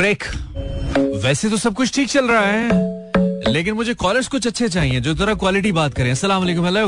[0.00, 0.22] ब्रेक।
[1.24, 5.14] वैसे तो सब कुछ ठीक चल रहा है लेकिन मुझे कॉलर्स कुछ अच्छे चाहिए जो
[5.14, 6.86] थोड़ा क्वालिटी बात करें। अस्सलाम वालेकुम हेलो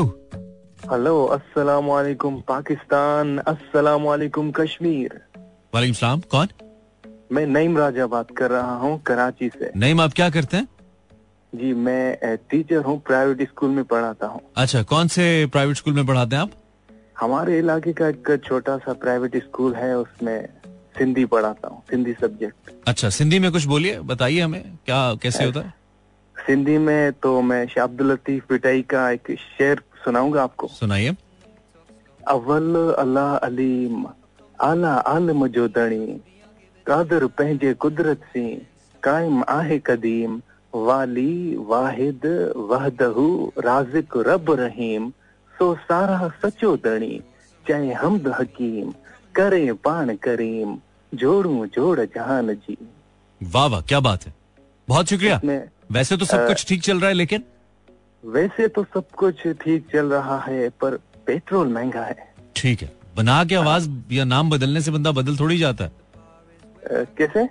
[0.91, 5.19] हेलो अस्सलाम वालेकुम पाकिस्तान अस्सलाम वालेकुम कश्मीर।
[5.73, 6.47] वालेकुम सलाम कौन?
[7.31, 10.67] मैं नईम राजा बात कर रहा हूँ कराची से। नईम आप क्या करते हैं?
[11.53, 16.05] जी मैं टीचर हूँ प्राइवेट स्कूल में पढ़ाता हूँ। अच्छा कौन से प्राइवेट स्कूल में
[16.05, 16.51] पढ़ाते हैं आप?
[17.19, 20.37] हमारे इलाके का एक छोटा सा प्राइवेट स्कूल है उसमें
[20.97, 25.59] सिंधी पढ़ाता हूँ सिंधी सब्जेक्ट अच्छा सिंधी में कुछ बोलिए बताइए हमें क्या कैसे होता
[25.59, 25.73] है?
[26.35, 31.15] सिंधी में तो मैं शाह अब्दुल लतीफ पिटाई का एक शेर सुनाऊँगा आपको। सुनाइए।
[32.21, 34.05] अव्वल अल्लाह अलीम
[34.59, 36.05] आला आलम जो दणी
[36.85, 38.45] कादर पंहिंजे कुदरत सी
[39.03, 40.41] कायम आहे कदीम
[40.73, 42.25] वाली वाहिद
[42.69, 43.27] वहदहू
[43.65, 45.09] राज़िक रब रहीम
[45.53, 47.19] सो सारा सचो दणी
[47.65, 48.93] चाहे हमद हकीम।
[49.35, 50.77] करे पान करीम
[51.11, 52.77] जोड़ू जोड़ जहान जी।
[53.41, 54.33] वाह वाह क्या बात है।
[54.87, 55.41] बहुत शुक्रिया।
[55.91, 57.43] वैसे तो सब अ, कुछ ठीक चल रहा है लेकिन?
[58.23, 62.15] वैसे तो सब कुछ ठीक चल रहा है पर पेट्रोल महँगा है।
[62.55, 65.91] ठीक है। बना के आवाज़ या नाम बदलने से बंदा बदल थोड़ी जाता है।
[67.17, 67.47] कैसे?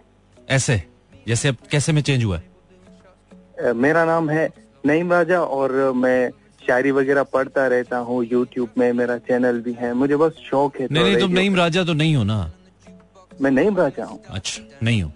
[0.51, 0.83] ऐसे
[1.29, 2.45] जैसे अब कैसे में चेंज हुआ है?
[3.61, 4.49] अ, मेरा नाम है
[4.87, 6.31] नईम राजा और मैं
[6.67, 10.87] शायरी वगैरह पढ़ता रहता हूँ यूट्यूब में मेरा चैनल भी है। मुझे बस शौक है
[10.87, 12.39] तो नहीं नहीं तुम नईम राजा तो नहीं हो ना?
[13.41, 15.11] मैं नईम राजा हूँ। अच्छा नहीं हो।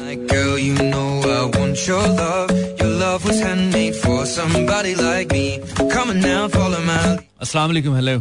[0.00, 2.50] Like, girl, you know I want your love.
[2.80, 5.58] Your love was handmade for somebody like me.
[5.94, 7.00] Come on now, follow my
[7.40, 8.14] अस्सलाम वालेकुम हेलो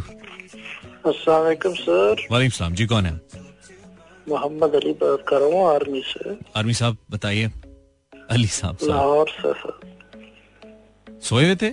[1.09, 3.13] असलम सर। वालेकुम सलाम जी कौन है?
[4.27, 7.51] मोहम्मद अली बात कर रहा हूँ आर्मी से। आर्मी साहब बताइए।
[8.31, 9.79] अली साहब साहब लाहौर से सर।
[11.29, 11.71] सोए हुए थे?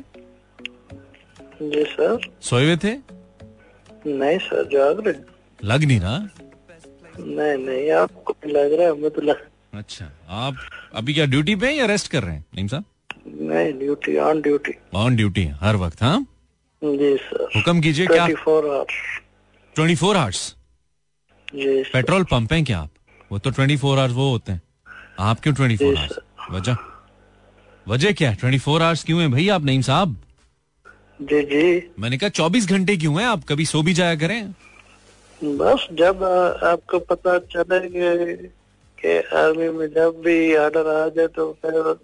[1.63, 2.93] जी सर। सोए हुए थे?
[4.07, 5.15] नहीं सर जाग रहे।
[5.61, 6.19] लग नहीं रहा?
[7.19, 10.11] नहीं नहीं आपको लग रहा है हमें तो लग अच्छा
[10.45, 10.57] आप
[10.95, 12.85] अभी क्या ड्यूटी पे या रेस्ट कर रहे हैं नईम साहब?
[13.27, 16.19] नहीं duty on duty on duty हर वक्त हाँ?
[16.83, 19.21] जी सर। हुक्म कीजिए क्या four hours
[19.77, 20.55] twenty four hours
[21.55, 22.91] जी पेट्रोल पंप है क्या आप?
[23.33, 24.63] वो तो ट्वेंटी फोर आवर्स वो होते हैं।
[25.21, 26.19] आप क्यों ट्वेंटी फोर आवर्स
[26.51, 26.77] वजह?
[27.87, 28.37] वजह क्या है?
[28.37, 29.29] ट्वेंटी फोर आवर्स क्यों है?
[29.29, 30.17] भाई आप नईम साहब?
[31.23, 33.29] जी जी। मैंने कहा चौबीस घंटे क्यों हैं?
[33.29, 34.51] आप कभी सो भी जाया करें?
[35.45, 38.47] बस जब आ, आपको पता चले कि-
[39.01, 41.97] कि आर्मी में जब भी ऑर्डर आ जाए तो फिर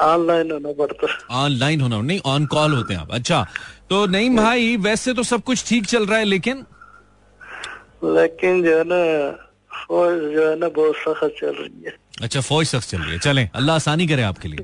[0.00, 3.46] ऑनलाइन होना पड़ता। है। ऑनलाइन होना नहीं ऑन कॉल होते हैं आप। अच्छा
[3.90, 6.56] तो नहीं भाई वैसे तो सब कुछ ठीक चल रहा है लेकिन?
[8.04, 9.30] लेकिन जो है ना
[9.88, 13.18] फौज जो है ना बहुत सख्त चल रही है। अच्छा फौज सख्त चल रही है।
[13.18, 14.58] चलें अल्लाह आसानी करे आपके लिए।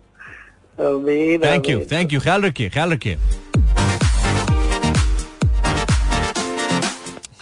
[1.38, 3.16] थैंक यू थैंक यू ख्याल रखिए ख्याल रखिए।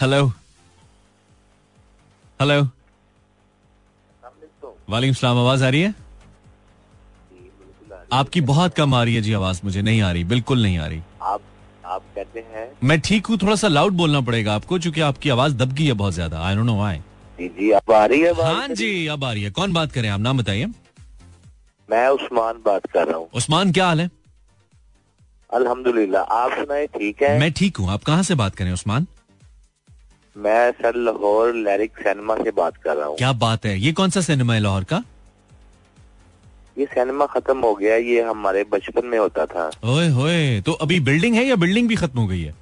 [0.05, 0.25] हेलो
[2.39, 2.55] हेलो
[4.89, 5.93] वालेकुम सलाम आवाज़ आ रही है?
[8.13, 10.85] आपकी बहुत कम आ रही है जी आवाज़ मुझे नहीं आ रही बिल्कुल नहीं आ
[10.87, 11.41] रही। आप
[11.85, 12.67] आप कहते हैं?
[12.83, 15.93] मैं ठीक हूँ थोड़ा सा लाउड बोलना पड़ेगा आपको क्योंकि आपकी आवाज़ दब गई है
[16.03, 16.97] बहुत ज़्यादा आई डोंट नो व्हाई
[17.39, 20.09] जी जी अब आ रही है हाँ जी अब आ रही है। कौन बात करें
[20.09, 20.65] आप नाम बताइए।
[21.89, 24.09] मैं उस्मान बात कर रहा हूँ। उस्मान क्या हाल है?
[25.53, 27.37] अल्हम्दुलिल्लाह आप सुनाए ठीक है?
[27.39, 29.07] मैं ठीक हूँ आप कहाँ से बात करें उस्मान?
[30.35, 33.77] मैं सर लाहौर लैरिक सिनेमा से बात कर रहा हूँ। क्या बात है?
[33.79, 35.03] ये कौन सा सिनेमा है लाहौर का?
[36.77, 40.99] ये सिनेमा खत्म हो गया ये हमारे बचपन में होता था। ओए होए तो अभी
[40.99, 42.53] बिल्डिंग है या बिल्डिंग भी खत्म हो गई है?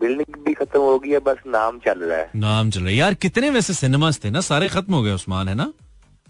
[0.00, 2.96] बिल्डिंग भी खत्म हो गई है बस नाम चल रहा है। नाम चल रहा है।
[2.96, 5.72] यार कितने वैसे सिनेमा थे ना सारे खत्म हो गए उस्मान है ना?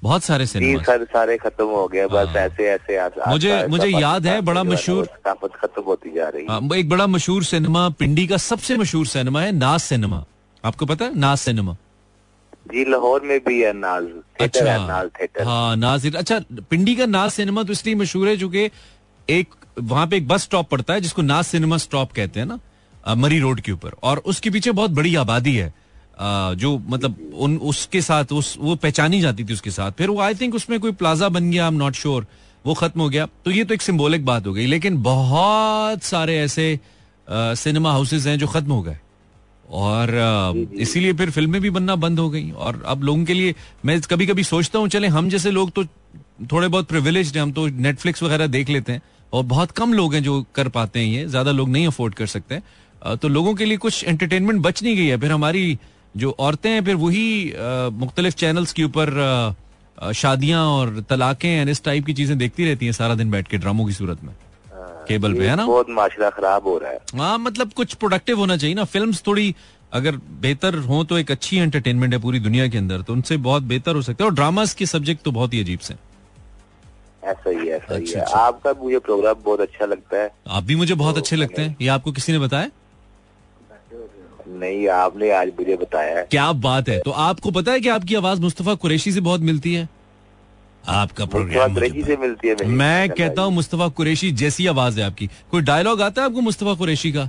[0.02, 3.68] बहुत सारे सिनेमा सर सारे खत्म हो गए बस हाँ। ऐसे ऐसे आस- मुझे- आस-
[3.68, 5.08] मुझे याद है, बड़ा मशहूर-
[5.54, 9.42] खत्म होती जा रही है। हाँ, एक बड़ा मशहूर सिनेमा पिंडी का सबसे मशहूर सिनेमा
[9.42, 10.24] है नाज सिनेमा।
[10.64, 11.72] आपको पता है नाज सिनेमा?
[12.66, 16.96] जी लाहौर में भी है नाज। थिएटर है नाज अच्छा थिएटर। हाँ नाज अच्छा पिंडी
[16.96, 18.70] का नाज सिनेमा तो इसलिए मशहूर है चूँकि
[19.30, 22.61] एक वहाँ पे एक बस स्टॉप पड़ता है जिसको नाज सिनेमा स्टॉप कहते हैं ना
[23.14, 25.74] मरी रोड के ऊपर। और उसके पीछे बहुत बड़ी आबादी है।
[26.18, 30.35] जो मतलब उन उसके साथ उस वो पहचानी जाती थी उसके साथ। फिर वो आई
[30.35, 32.26] थिंक उसमें कोई प्लाजा बन गया आई एम नॉट श्योर
[32.64, 36.38] वो खत्म हो गया। तो ये तो एक सिंबॉलिक बात हो गई लेकिन बहुत सारे
[36.38, 36.78] ऐसे
[37.28, 38.96] सिनेमा हाउसेज हैं जो खत्म हो गए।
[39.68, 40.11] और
[40.81, 43.54] इसीलिए फिर फ़िल्में भी बनना बंद हो गई। और अब लोगों के लिए
[43.85, 45.85] मैं कभी कभी सोचता हूँ चले हम जैसे लोग तो
[46.52, 49.02] थोड़े बहुत प्रिविलेज हैं हम तो नेटफ्लिक्स वगैरह देख लेते हैं।
[49.33, 52.26] और बहुत कम लोग हैं जो कर पाते हैं ये ज़्यादा लोग नहीं अफोर्ड कर
[52.26, 52.61] सकते।
[53.16, 55.78] तो लोगों के लिए कुछ एंटरटेनमेंट बच नहीं गई है। फिर हमारी
[56.14, 57.52] जो औरतें हैं फिर वही
[57.96, 59.10] मुख्तलिफ़ चैनल्स के ऊपर
[60.14, 63.58] शादियाँ और तलाकें एंड इस टाइप की चीज़ें देखती रहती हैं सारा दिन बैठ के
[63.58, 64.34] ड्रामों की सूरत में।
[65.08, 65.66] केबल पे है ना?
[65.66, 69.54] बहुत माशरा खराब हो रहा है। हाँ मतलब कुछ प्रोडक्टिव होना चाहिए ना। फ़िल्म थोड़ी
[69.92, 73.62] अगर बेहतर हो तो एक अच्छी एंटरटेनमेंट है पूरी दुनिया के अंदर तो उनसे बहुत
[73.64, 75.94] बेहतर हो सकता है। और ड्रामास के सब्जेक्ट तो बहुत ही अजीब से
[77.24, 80.30] ऐसा ही है ऐसा ही अच्छा, है। अच्छा। आपका मुझे प्रोग्राम बहुत अच्छा लगता है।
[80.48, 82.68] आप भी मुझे बहुत अच्छे लगते हैं। ये आपको किसी ने बताया?
[84.48, 86.98] नहीं आपने आज मुझे बताया क्या बात है?
[87.00, 89.88] तो आपको पता है कि आपकी आवाज़ मुस्तफ़ा कुरैशी से बहुत मिलती है?
[90.84, 95.62] आपका प्रोग्राम से मिलती है मैं कहता हूँ मुस्तफ़ा कुरैशी जैसी आवाज़ है आपकी। कोई
[95.62, 97.28] डायलॉग आता है आपको मुस्तफ़ा कुरैशी का?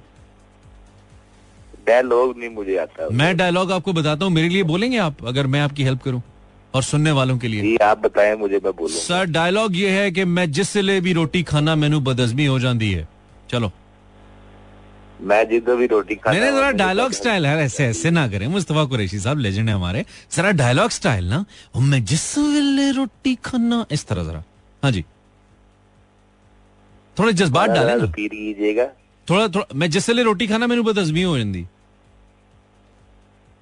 [1.87, 5.61] डायलॉग नहीं मुझे आता। मैं डायलॉग आपको बताता हूँ मेरे लिए बोलेंगे आप अगर मैं
[5.61, 6.21] आपकी हेल्प करूँ
[6.73, 10.25] और सुनने वालों के लिए। आप बताएँ मुझे मैं बोलूँ सर डायलॉग ये है कि
[10.25, 13.07] मैं जिस ले भी रोटी खाना मैनू बदअजमी हो जाती है।
[13.49, 13.71] चलो
[15.21, 18.83] मैं जिधर भी रोटी खा नहीं जरा डायलॉग स्टाइल है ऐसे ऐसे ना करें। मुस्तफ़ा
[18.85, 21.45] कुरैशी साहब लेजेंड है हमारे। जरा डायलॉग स्टाइल ना।
[21.77, 24.43] मैं जिस वेले रोटी खाना इस तरह जरा।
[24.83, 25.05] हाँ जी।
[27.19, 28.85] थोड़े जज्बात डाले कीजिएगा।
[29.29, 31.67] थोड़ा थोड़ा मैं जिस वेले रोटी खाना मेनू बदजमी हो जाती।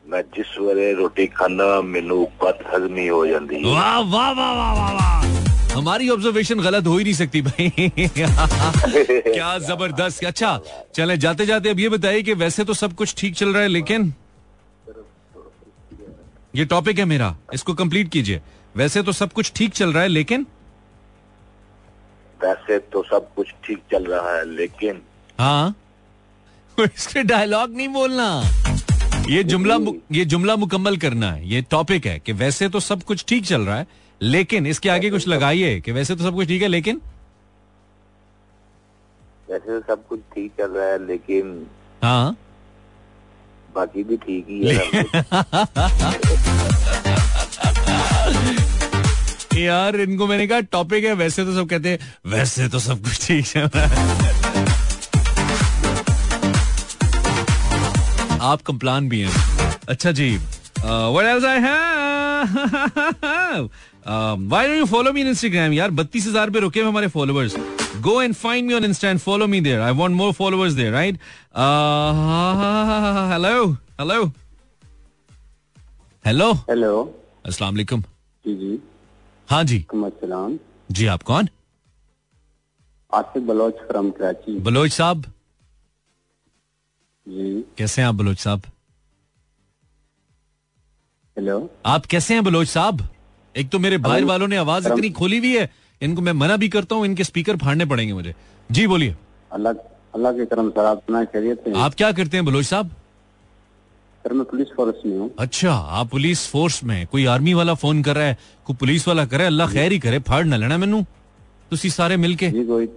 [0.05, 5.36] मैं जिस वेले रोटी खाना मेनू बदहजमी हो जाती। वाह वाह वाह वाह वाह वाह।
[5.77, 10.59] हमारी ऑब्जर्वेशन गलत हो ही नहीं सकती भाई। क्या ज़बरदस्त। अच्छा
[10.95, 13.67] चले जाते जाते अब ये बताइए कि वैसे तो सब कुछ ठीक चल रहा है
[13.67, 14.13] लेकिन
[16.55, 18.41] ये टॉपिक है मेरा इसको कंप्लीट कीजिए।
[18.75, 20.45] वैसे तो सब कुछ ठीक चल रहा है लेकिन
[22.39, 25.01] वैसे तो सब कुछ ठीक चल रहा है लेकिन
[25.39, 25.75] हाँ।
[26.79, 28.27] इसके डायलॉग नहीं बोलना।
[29.29, 29.77] ये जुमला
[30.11, 33.61] ये जुमला मुकम्मल करना है। ये टॉपिक है कि वैसे तो सब कुछ ठीक चल
[33.61, 33.87] रहा है
[34.21, 37.01] लेकिन इसके आगे कुछ लगाइए कि वैसे तो सब कुछ ठीक है लेकिन?
[39.51, 41.65] वैसे तो सब कुछ ठीक चल रहा है लेकिन
[42.03, 42.35] हाँ।
[43.75, 44.73] बाकी भी ठीक ही है।
[49.63, 51.99] यार इनको मैंने कहा टॉपिक है वैसे तो सब कहते हैं
[52.31, 53.63] वैसे तो सब कुछ ठीक है।
[58.49, 59.31] आप कंप्लान भी हैं।
[59.89, 62.06] अच्छा जी what else I have
[64.07, 67.55] don't you follow me in Instagram यार 32000 पे रुके हुए हमारे followers
[68.01, 70.91] go and find me on insta and follow me there I want more followers there
[70.93, 71.19] right
[73.33, 73.65] hello
[73.99, 74.23] hello
[76.25, 76.91] hello hello
[77.45, 78.01] अस्सलाम वालेकुम
[78.45, 78.79] जी जी.
[79.49, 79.79] हाँ जी.
[79.93, 80.57] सलाम
[80.91, 81.47] जी आप कौन?
[83.11, 85.25] आसिफ बलोच फ्रॉम कराची बलोच साहब?
[87.27, 87.63] जी.
[87.77, 88.61] कैसे हैं आप बलोच साहब?
[91.37, 93.01] हेलो आप कैसे हैं बलोच साहब?
[93.55, 95.69] एक तो मेरे बाहर वालों ने आवाज़ इतनी खोली हुई है
[96.01, 98.33] इनको मैं मना भी करता हूँ इनके स्पीकर फाड़ने पड़ेंगे मुझे।
[98.69, 99.15] जी बोलिए।
[99.51, 99.73] अल्लाह
[100.15, 102.89] अल्लाह के करम सर आप सुना खैरियत आप क्या करते हैं बलोच साहब?
[104.25, 108.03] सर मैं पुलिस फोर्स में हूँ। अच्छा आप पुलिस फोर्स में कोई आर्मी वाला फ़ोन
[108.03, 111.05] कर रहा है कोई पुलिस वाला करे अल्लाह खैर ही करे फाड़ ना लेना मैनू।
[111.71, 112.87] तुसी सारे मिलके। जी कोई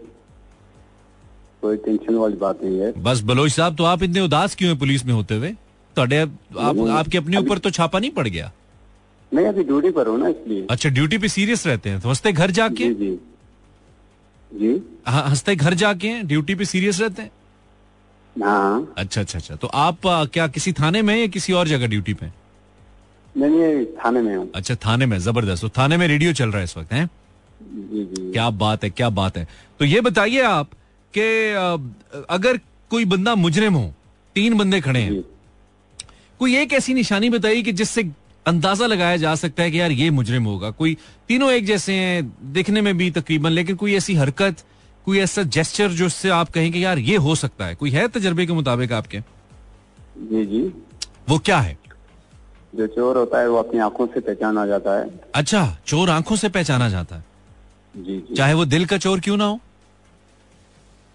[1.63, 4.79] कोई टेंशन वाली बात नहीं है। बस बलोच साहब तो आप इतने उदास क्यों हैं
[4.79, 5.55] पुलिस में होते हुए?
[5.96, 6.18] ਤੁਹਾਡੇ
[6.62, 8.52] आप आपके अपने ऊपर तो छापा नहीं पड़ गया
[9.32, 12.32] मैं अभी ड्यूटी पर हूँ ना इसलिए अच्छा ड्यूटी पे सीरियस रहते हैं तो हंसते
[12.34, 13.18] घर जाके जी जी
[14.52, 14.72] जी
[15.08, 17.32] हाँ, हंसते घर जाके हैं ड्यूटी पे सीरियस रहते हैं
[18.36, 21.88] हाँ अच्छा अच्छा अच्छा तो आप आ, क्या किसी थाने में या किसी और जगह
[21.88, 22.34] ड्यूटी पे हैं?
[23.36, 23.70] मैं ये
[24.00, 26.78] थाने में हूँ अच्छा थाने में जबरदस्त तो थाने में रेडियो चल रहा है इस
[26.78, 27.06] वक्त है
[27.62, 29.48] जी जी क्या बात है क्या बात है
[29.80, 30.70] तो ये बताइए आप
[31.14, 31.78] कि आ,
[32.30, 32.60] अगर
[32.92, 33.86] कोई बंदा मुजरिम हो
[34.36, 35.24] तीन बंदे खड़े हैं जी
[36.41, 38.03] कोई एक ऐसी निशानी बताइए कि जिससे
[38.47, 40.71] अंदाज़ा लगाया जा सकता है कि यार ये मुजरिम होगा?
[40.71, 40.97] कोई
[41.29, 44.65] तीनों एक जैसे हैं दिखने में भी तकरीबन लेकिन कोई ऐसी हरकत
[45.07, 47.75] कोई ऐसा जेस्चर जो उससे आप कहें कि यार ये हो सकता है?
[47.75, 49.21] कोई है तजर्बे के मुताबिक आपके?
[50.19, 50.63] जी जी।
[51.29, 51.79] वो क्या है?
[52.75, 56.49] जो चोर होता है वो अपनी आँखों से पहचाना जाता है। अच्छा चोर आँखों से
[56.49, 57.25] पहचाना जाता है।
[57.97, 59.61] जी जी। चाहे वो दिल का चोर क्यों ना हो?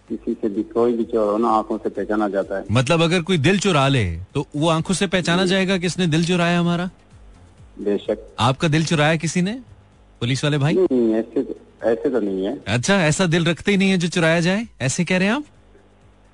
[0.09, 3.21] किसी से भी कोई भी चोर हो ना आँखों से पहचाना जाता है। मतलब अगर
[3.21, 6.89] कोई दिल चुरा ले तो वो आँखों से पहचाना जाएगा कि इसने दिल चुराया हमारा?
[7.79, 9.53] बेशक। आपका दिल चुराया किसी ने?
[10.21, 10.73] पुलिस वाले भाई?
[10.73, 14.07] नहीं ऐसे तो, ऐसे तो नहीं है। अच्छा ऐसा दिल रखते ही नहीं है जो
[14.07, 14.67] चुराया जाए?
[14.81, 15.43] ऐसे कह रहे हैं आप?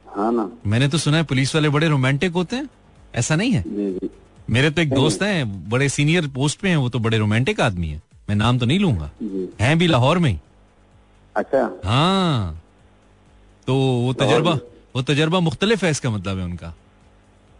[0.05, 2.69] हाँ ना। मैंने तो सुना है पुलिस वाले बड़े रोमांटिक होते हैं।
[3.15, 3.63] ऐसा नहीं है?
[3.67, 4.09] जी जी।
[4.49, 7.87] मेरे तो एक दोस्त हैं बड़े सीनियर पोस्ट पे हैं वो तो बड़े रोमांटिक आदमी
[7.87, 9.11] है। मैं नाम तो नहीं लूँगा।
[9.61, 10.39] हैं भी लाहौर में
[11.35, 12.60] अच्छा। हाँ।
[13.67, 14.59] तो वो तजर्बा
[14.95, 16.73] वो तजर्बा मुख्तलिफ़ है इसका मतलब है उनका।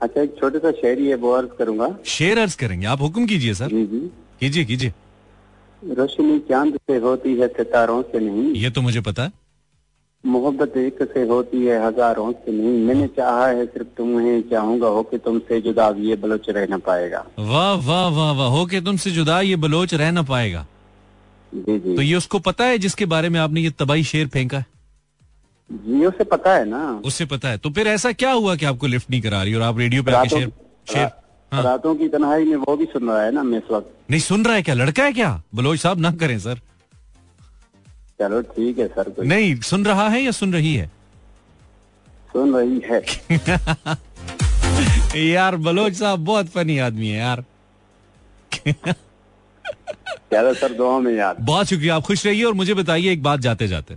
[0.01, 3.25] अच्छा एक छोटे सा शेर ही है वो अर्ज़ करूँगा। शेर अर्ज़ करेंगे आप हुक्म
[3.25, 3.69] कीजिए सर।
[4.39, 4.93] कीजिए कीजिए।
[5.81, 9.31] रोशनी चाँद से होती है सितारों से नहीं। ये तो मुझे पता है।
[10.23, 15.03] मोहब्बत एक से होती है हज़ारों से नहीं। मैंने चाहा है सिर्फ़ तुम्हें चाहूँगा हो
[15.03, 19.11] कि तुमसे जुदा ये बलोच रह न पाएगा। वाह वाह वाह वाह हो के तुमसे
[19.11, 20.65] जुदा ये बलोच रह ना पाएगा।
[21.51, 24.57] जी जी। तो ये उसको पता है जिसके बारे में आपने ये तबाही शेर फेंका
[24.57, 24.65] है?
[25.71, 28.87] जी उसे पता है ना। उससे पता है। तो फिर ऐसा क्या हुआ कि आपको
[28.87, 30.51] लिफ्ट नहीं करा रही और आप रेडियो पे आके शेर
[30.93, 31.09] शेर
[31.51, 34.19] हाँ। रातों की तन्हाई में वो भी सुन रहा है ना मैं इस वक्त। नहीं
[34.21, 34.75] सुन रहा है क्या?
[34.75, 35.41] लड़का है क्या?
[35.55, 36.59] बलोच साहब ना करें सर।
[38.19, 40.91] चलो ठीक है सर कोई नहीं सुन रहा है या सुन रही है?
[42.33, 43.01] सुन रही है।
[45.31, 47.43] यार बलोच साहब बहुत फनी आदमी है यार।
[50.33, 53.39] चलो सर दुआ में याद बहुत शुक्रिया आप खुश रहिए और मुझे बताइए एक बात
[53.39, 53.95] जाते जाते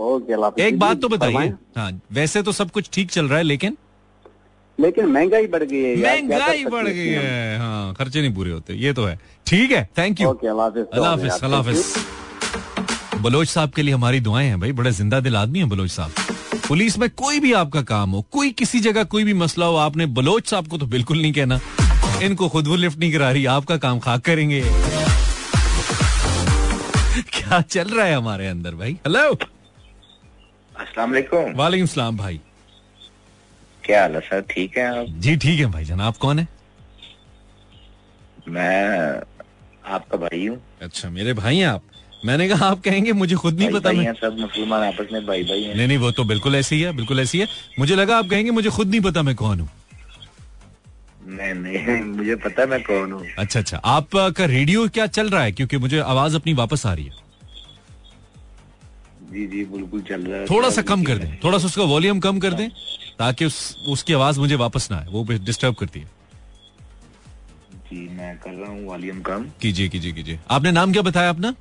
[0.00, 3.76] ओके एक बात तो बताइए। हाँ वैसे तो सब कुछ ठीक चल रहा है लेकिन?
[4.78, 8.92] लेकिन महँगाई बढ़ गई है महँगाई बढ़ गई है। हाँ खर्चे नहीं पूरे होते ये
[8.92, 11.66] तो है। ठीक है थैंक यू अल्लाह हाफिज अल्लाह you.
[11.68, 11.84] हाफिज
[13.22, 16.10] बलोच साहब के लिए हमारी दुआएँ हैं भाई बड़े ज़िंदा दिल आदमी है बलोच साहब।
[16.68, 20.06] पुलिस में कोई भी आपका काम हो कोई किसी जगह कोई भी मसला हो आपने
[20.18, 21.60] बलोच साहब को तो बिल्कुल नहीं कहना।
[22.22, 24.62] इनको खुद वो लिफ्ट नहीं करा रही आपका काम खाक करेंगे।
[27.32, 28.92] क्या चल रहा है हमारे अंदर भाई?
[29.06, 29.36] हेलो
[30.76, 32.40] अस्सलाम वालेकुम। वालेकुम सलाम भाई।
[33.84, 34.40] क्या हाल है सर?
[34.50, 35.06] ठीक है आप?
[35.18, 36.46] जी ठीक है भाई जान आप कौन है?
[38.48, 39.20] मैं
[39.86, 41.82] आपका भाई हूँ। अच्छा मेरे भाई हैं आप?
[42.24, 45.62] मैंने कहा आप कहेंगे मुझे खुद नहीं पता मैं सब मुसलमान आपस में भाई भाई
[45.62, 47.46] हैं। नहीं नहीं वो तो बिल्कुल ऐसी ही है बिल्कुल ऐसी है।
[47.78, 49.68] मुझे लगा आप कहेंगे मुझे खुद नहीं पता मैं कौन हूँ।
[51.28, 55.52] नहीं नहीं मुझे पता मैं कौन हूँ। अच्छा अच्छा आपका रेडियो क्या चल रहा है?
[55.52, 57.28] क्योंकि मुझे आवाज़ अपनी वापस आ रही है।
[59.32, 62.20] जी जी बिल्कुल चल रहा है। थोड़ा सा कम कर दें थोड़ा सा उसका वॉल्यूम
[62.20, 62.68] कम कर दें
[63.18, 66.06] ताकि उस उसकी आवाज़ मुझे वापस ना आए वो डिस्टर्ब करती है।
[67.90, 71.54] जी मैं कर रहा हूँ वॉल्यूम कम। कीजिए कीजिए कीजिए। आपने नाम क्या बताया अपना?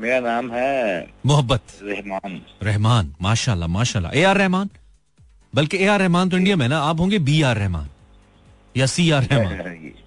[0.00, 4.70] मेरा नाम है मोहब्बत। रहमान। रहमान माशाल्लाह माशाल्लाह। A R Rahman?
[5.54, 7.88] बल्कि ए आर रहमान तो इंडिया में ना आप होंगे बी आर रहमान
[8.76, 9.92] या सी आर रहमान।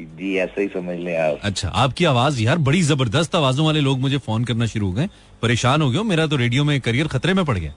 [0.00, 4.00] जी ऐसा ही समझ लें आप। अच्छा आपकी आवाज़ यार बड़ी ज़बरदस्त आवाजों वाले लोग
[4.00, 5.08] मुझे फ़ोन करना शुरू हो गए।
[5.42, 7.74] परेशान हो गया हूँ, मेरा तो रेडियो में करियर खतरे में पड़ गया।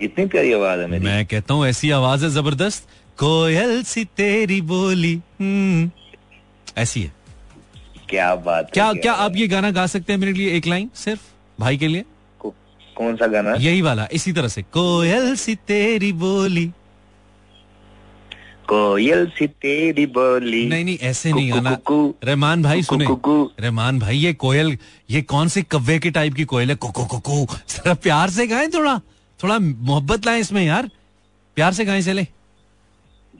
[0.00, 4.60] इतनी प्यारी आवाज़ है मेरी। मैं कहता हूँ ऐसी आवाज़ है ज़बरदस्त। कोयल सी तेरी
[4.60, 5.90] बोली हम्म,
[6.78, 7.12] ऐसी है।
[8.08, 10.90] क्या बात है, क्या क्या आप ये गाना गा सकते हैं मेरे लिए एक लाइन
[10.96, 11.20] सिर्फ़
[11.58, 12.04] भाई के लिए?
[12.96, 13.54] कौन सा गाना?
[13.54, 16.70] यही वाला इसी तरह से कोयल सी तेरी बोली
[18.70, 21.76] कोयल सी तेरी बोली। नहीं नहीं ऐसे नहीं गाना
[22.24, 24.76] रहमान भाई कुकू, सुने। कुकू। रहमान भाई ये कोयल
[25.10, 26.76] ये कौन से कव्वे के टाइप की कोयल है?
[26.76, 28.98] कुकू कुकू। जरा प्यार से गाएँ थोड़ा।
[29.40, 30.90] थोड़ा मोहब्बत लाएँ इसमें यार।
[31.56, 32.26] प्यार से गाएँ चले।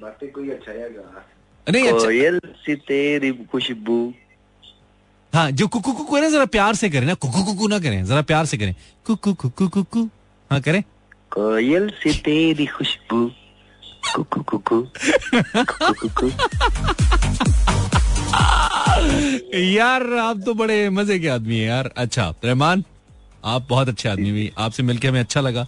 [0.02, 0.88] बातें कोई अच्छा है
[1.66, 3.98] नहीं अच्छा। कोयल सी तेरी खुशबू।
[5.32, 8.04] हाँ जो कुकू कुकू है ना जरा प्यार से करें ना। कुकू कुकू ना करें
[8.04, 8.74] जरा प्यार से करें।
[9.06, 10.08] कुकू कुकू कुकू।
[10.50, 10.82] हाँ करें।
[11.30, 13.30] कोयल सी तेरी खुशबू।
[14.15, 14.81] कुकू कुकू
[15.55, 16.27] कुकू कुकू
[19.75, 22.83] यार आप तो बड़े मजे के आदमी हैं यार अच्छा रहमान
[23.53, 25.65] आप बहुत अच्छे आदमी भी आपसे मिलके हमें अच्छा लगा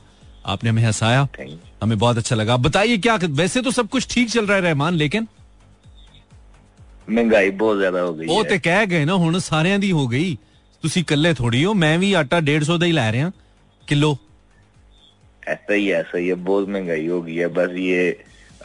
[0.54, 1.58] आपने हमें हंसाया Thank you.
[1.84, 4.64] हमें बहुत अच्छा लगा आप बताइए क्या वैसे तो सब कुछ ठीक चल रहा है
[4.64, 5.28] रहमान लेकिन
[7.10, 10.08] महंगाई बहुत ज्यादा हो गई ਉਹ है ਤੇ ਕਹਿ ਗਏ ਨਾ ਹੁਣ ਸਾਰਿਆਂ ਦੀ ਹੋ
[10.08, 10.36] ਗਈ
[10.84, 13.32] ਤੁਸੀਂ ਇਕੱਲੇ ਥੋੜੀ ਹੋ ਮੈਂ ਵੀ ਆਟਾ 150 ਦਾ ਹੀ ਲੈ ਰਿਹਾ
[13.88, 14.18] ਕਿਲੋ
[15.44, 18.00] ऐसा ही है, ऐसा ही है बहुत महंगाई हो गई है बस ये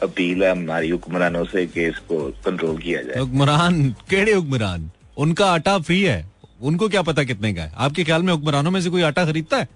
[0.02, 3.90] अपील है हमारी हुक्मरानों से कि इसको कंट्रोल किया जाए। हुक्मरान?
[4.10, 4.90] केड़े हुक्मरान?
[5.16, 6.30] उनका आटा फ्री है।
[6.62, 7.72] उनको क्या पता कितने का है?
[7.76, 9.68] आपके ख्याल में हुक्मरानों में से कोई आटा खरीदता है?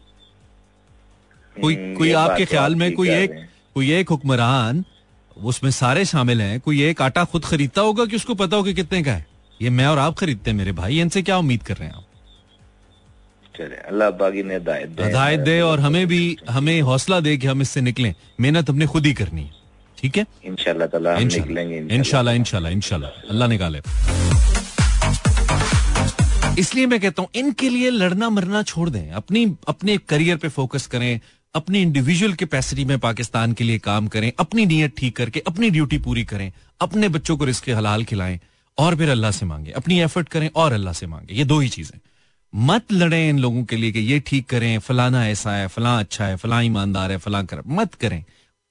[1.57, 3.35] कोई हम्म, कोई आपके तो ख्याल में कोई एक
[3.75, 4.85] कोई एक हुक्मरान
[5.37, 9.03] उसमें सारे शामिल हैं कोई एक आटा खुद खरीदता होगा कि उसको पता होगा कितने
[9.03, 9.27] का है?
[9.63, 12.07] ये मैं और आप खरीदते हैं मेरे भाई इनसे क्या उम्मीद कर रहे हैं आप?
[13.57, 17.47] चले अल्लाह बाकी ने हिदायत दे हिदायत दे और हमें भी हमें हौसला दे कि
[17.47, 19.62] हम इससे निकलें। मेहनत हमने खुद ही करनी है।
[20.03, 20.27] ठीक है?
[20.45, 23.81] इंशाल्लाह इंशाल्लाह। इंशाल्लाह। अल्लाह निकाले
[26.59, 30.87] इसलिए मैं कहता हूँ इनके लिए लड़ना मरना छोड़ दें। अपनी अपने करियर पे फोकस
[30.95, 31.21] करें
[31.55, 35.99] अपनी इंडिविजुअल कैपेसिटी में पाकिस्तान के लिए काम करें अपनी नीयत ठीक करके अपनी ड्यूटी
[36.07, 38.39] पूरी करें अपने बच्चों को रिस्क हलाल खिलाएँ
[38.79, 41.69] और फिर अल्लाह से मांगे। अपनी एफर्ट करें और अल्लाह से मांगे। ये दो ही
[41.69, 41.99] चीज़ें।
[42.53, 46.25] मत लड़ें इन लोगों के लिए कि ये ठीक करें फलाना ऐसा है फलां अच्छा
[46.27, 48.23] है फलां ईमानदार है फलां कर मत करें।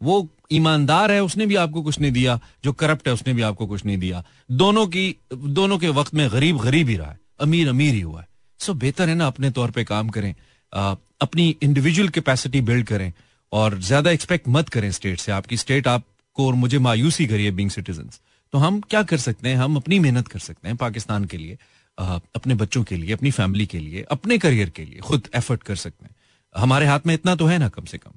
[0.02, 0.22] वो
[0.52, 3.86] ईमानदार है, उसने भी आपको कुछ नहीं दिया। जो करप्ट है, उसने भी आपको कुछ
[3.86, 4.24] नहीं दिया।
[4.54, 8.22] दोनों की, दोनों के वक्त में गरीब गरीब ही रहा है। अमीर अमीर ही हुआ
[8.22, 8.28] है।
[8.60, 10.34] सो बेहतर है ना अपने तौर पर काम करें।
[10.74, 13.12] अपनी इंडिविजुअल कैपेसिटी बिल्ड करें
[13.52, 17.70] और ज़्यादा एक्सपेक्ट मत करें स्टेट से। आपकी स्टेट आपको और मुझे मायूसी करिए बींग
[17.70, 18.10] सिटीजन
[18.54, 19.56] तो हम क्या कर सकते हैं?
[19.58, 21.58] हम अपनी मेहनत कर सकते हैं पाकिस्तान के लिए
[21.98, 25.76] अपने बच्चों के लिए, अपनी फैमिली के लिए, अपने करियर के लिए, खुद एफर्ट कर
[25.78, 26.16] सकते हैं।
[26.56, 28.12] हमारे हाथ में इतना तो है ना कम से कम।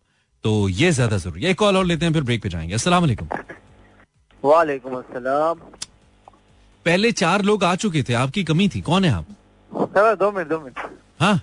[0.44, 2.98] तो ये ज़्यादा ज़रूरी है। एक कॉल और लेते हैं फिर ब्रेक पे जाएँगे। असला
[2.98, 3.28] वालेकुम।
[4.42, 5.60] वालेकुम अस्सलाम।
[6.86, 9.26] पहले चार लोग आ चुके थे आपकी कमी थी। कौन है आप?
[9.72, 10.78] सर दो मिनट दो मिनट।
[11.20, 11.40] हाँ।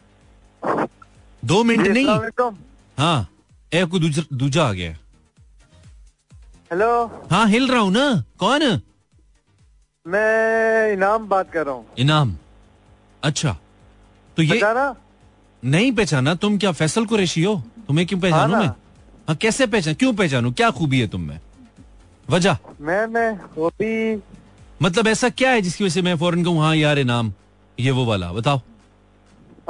[1.44, 2.52] दो मिनट नहीं।
[2.98, 3.28] हाँ।
[3.72, 3.96] एक
[4.34, 4.92] दूजा आ गया।
[6.72, 6.90] हेलो।
[7.32, 8.82] हाँ हिल रहा हूँ ना। कौन?
[10.06, 12.36] मैं इनाम बात कर रहा हूँ। इनाम।
[13.24, 13.58] अच्छा।
[14.38, 14.96] तो ये पहचाना?
[15.64, 17.56] नहीं पहचाना। तुम क्या फैसल कुरैशी हो?
[17.88, 18.72] तुम्हें क्यों पहचानू हाँ। मैं?
[19.28, 20.52] हाँ कैसे पहचान क्यों पहचानू?
[20.52, 21.40] क्या खूबी है तुम में?
[22.30, 22.58] वजह?
[22.82, 24.22] मैं मैं भी
[24.82, 27.34] मतलब ऐसा क्या है जिसकी वजह से मैं फ़ौरन कहूँ हाँ यार इनाम
[27.78, 28.62] ये वो वाला बताओ।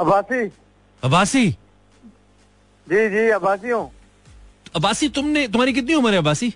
[0.00, 0.50] अबासी।
[1.02, 1.50] अबासी?
[2.86, 3.90] जी जी अब्बासी हूँ।
[4.76, 6.52] अब्बासी तुमने तुम्हारी कितनी उम्र है अबासी?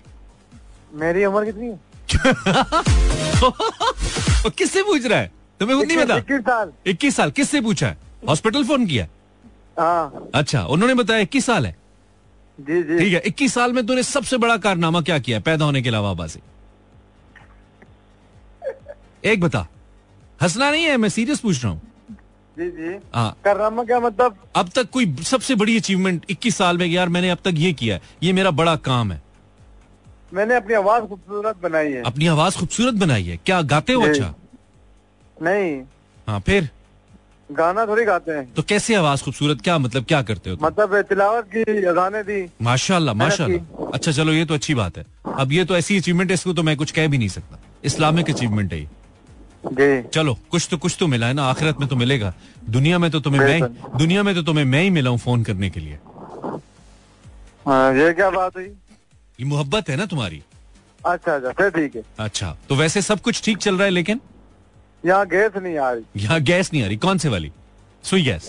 [0.93, 1.79] मेरी उम्र कितनी है?
[4.57, 5.31] किससे पूछ रहा है?
[5.59, 6.17] तुम्हें खुद नहीं पता?
[6.17, 7.97] इक्कीस साल। इक्कीस साल किससे पूछा है?
[8.27, 9.07] हॉस्पिटल फ़ोन किया
[9.79, 11.75] हाँ। अच्छा उन्होंने बताया इक्कीस साल है।
[12.59, 15.81] जी जी। ठीक है इक्कीस साल में तूने सबसे बड़ा कारनामा क्या किया पैदा होने
[15.81, 16.39] के अलावा अब्बासी
[19.25, 19.67] एक बता
[20.41, 20.97] हंसना नहीं है?
[20.97, 21.81] मैं सीरियस पूछ रहा हूँ।
[22.57, 24.37] जी जी। हाँ। करनामा क्या मतलब?
[24.55, 27.95] अब तक कोई सबसे बड़ी अचीवमेंट 21 साल में यार मैंने अब तक ये किया
[27.95, 29.21] है। ये मेरा बड़ा काम है।
[30.33, 34.33] मैंने अपनी आवाज़ खूबसूरत बनाई है। अपनी आवाज़ खूबसूरत बनाई है। क्या गाते हो अच्छा?
[35.41, 35.81] नहीं।
[36.27, 36.69] हाँ फिर?
[37.49, 39.61] गाना थोड़ी गाते हैं। तो कैसे आवाज़ खूबसूरत?
[39.61, 40.65] क्या मतलब क्या करते हो तुम?
[40.67, 45.51] मतलब तिलावत की अजाने दी। माशाल्लाह माशाल्लाह। अच्छा चलो ये तो अच्छी बात है। अब
[45.51, 48.73] ये तो ऐसी अचीवमेंट है इसको तो मैं कुछ कह भी नहीं सकता। इस्लामिक अचीवमेंट
[48.73, 48.87] है ये।
[49.65, 52.33] जी। चलो कुछ तो कुछ तो मिला है ना आखिरत में तो मिलेगा।
[52.69, 55.69] दुनिया में तो तुम्हें मैं दुनिया में तो तुम्हें मैं ही मिला हूँ फ़ोन करने
[55.69, 55.97] के लिए।
[57.97, 58.65] ये क्या बात हुई?
[59.39, 60.41] ये मोहब्बत है ना तुम्हारी?
[61.05, 64.19] अच्छा अच्छा ठीक है। अच्छा तो वैसे सब कुछ ठीक चल रहा है लेकिन?
[65.07, 67.51] यहाँ गैस नहीं आ रही। यहाँ गैस नहीं आ रही। कौन से वाली?
[68.03, 68.43] सुई गैस।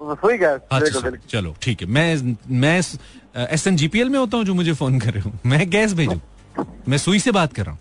[0.00, 4.54] सुई गैस। अच्छा चलो, ठीक है। मैं मैं एस एन जीपीएल में होता हूँ जो
[4.54, 6.20] मुझे फ़ोन कर रहे हो। मैं गैस भेजू?
[6.88, 7.80] मैं सुई से बात कर रहा हूँ।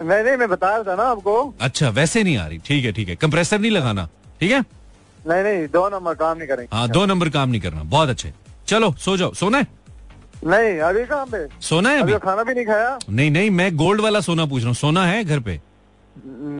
[0.00, 2.92] नहीं नहीं मैं बता रहा था ना आपको। अच्छा वैसे नहीं आ रही। ठीक है
[2.92, 4.08] ठीक है। कंप्रेसर नहीं लगाना।
[4.40, 4.60] ठीक है?
[5.28, 8.32] नहीं नहीं दो नंबर काम नहीं करेंगे। हाँ दो नंबर काम नहीं करना। बहुत अच्छे।
[8.68, 9.66] चलो सो जाओ। सोना है?
[10.44, 11.46] नहीं अभी कहाँ पे?
[11.60, 12.12] सोना है अभी?
[12.12, 12.98] अभी खाना भी नहीं खाया?
[13.10, 15.60] नहीं नहीं मैं गोल्ड वाला सोना पूछ रहा हूँ। सोना है घर पे?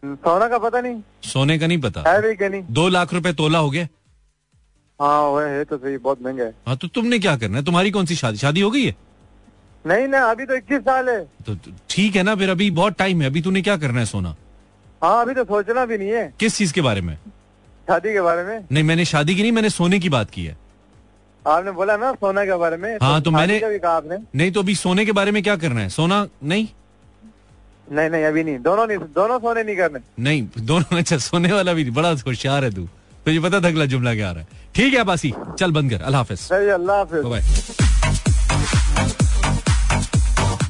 [0.07, 2.05] सोना का पता नहीं। सोने का नहीं पता?
[2.09, 2.63] है भी नहीं?
[2.71, 3.89] दो लाख रुपए तोला हो गया?
[5.03, 7.65] हाँ है तो सही बहुत महँगा है। हाँ तो तुमने क्या करना है?
[7.65, 8.39] तुम्हारी कौन सी शादी?
[8.39, 8.97] शादी हो गई है?
[9.87, 12.95] नहीं ना अभी तो इक्कीस साल है। तो तो ठीक है ना फिर अभी बहुत
[12.99, 14.37] टाइम है। अभी तूने क्या करना है सोना?
[15.05, 17.17] हाँ अभी तो सोचना भी नहीं है। किस चीज़ के बारे में?
[17.89, 18.65] शादी के बारे में?
[18.73, 20.57] नहीं मैंने शादी की नहीं मैंने सोने की बात की है।
[21.47, 24.53] आपने बोला ना सोना के बारे में हाँ, तो शादी मैंने- भी कहा आपने। नहीं
[24.53, 25.89] तो अभी सोने के बारे में क्या करना है?
[25.89, 26.69] सोना नहीं?
[27.93, 31.73] नहीं नहीं अभी नहीं। दोनों नहीं दोनों सोने नहीं करने। नहीं दोनों अच्छा सोने वाला
[31.73, 32.89] भी नहीं। बड़ा होशियार है तू।
[33.25, 36.03] तुझे पता था अगला जुमला क्या आ रहा है। ठीक है बासी चल बंद कर।
[36.03, 37.25] अल्लाह हाफिज। अल्लाह हाफिज।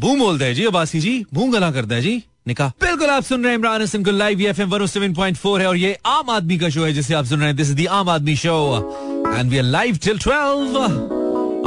[0.00, 3.42] बूम बोलते हैं जी अबासी जी बूम गला करता है जी। निकाह। बिल्कुल आप सुन
[3.42, 5.98] रहे हैं इमरान हसन को live F M one seven point four है और ये
[6.06, 8.36] आम आदमी का शो है जिसे आप सुन रहे हैं। दिस इज़ दी आम आदमी
[8.36, 8.54] show
[9.28, 11.15] and we are live till twelve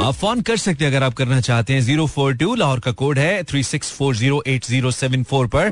[0.02, 2.92] आप फ़ोन कर सकते हैं अगर आप करना चाहते हैं। ज़ीरो फोर टू लाहौर का
[2.92, 5.70] कोड है, three six four zero eight zero seven four पर।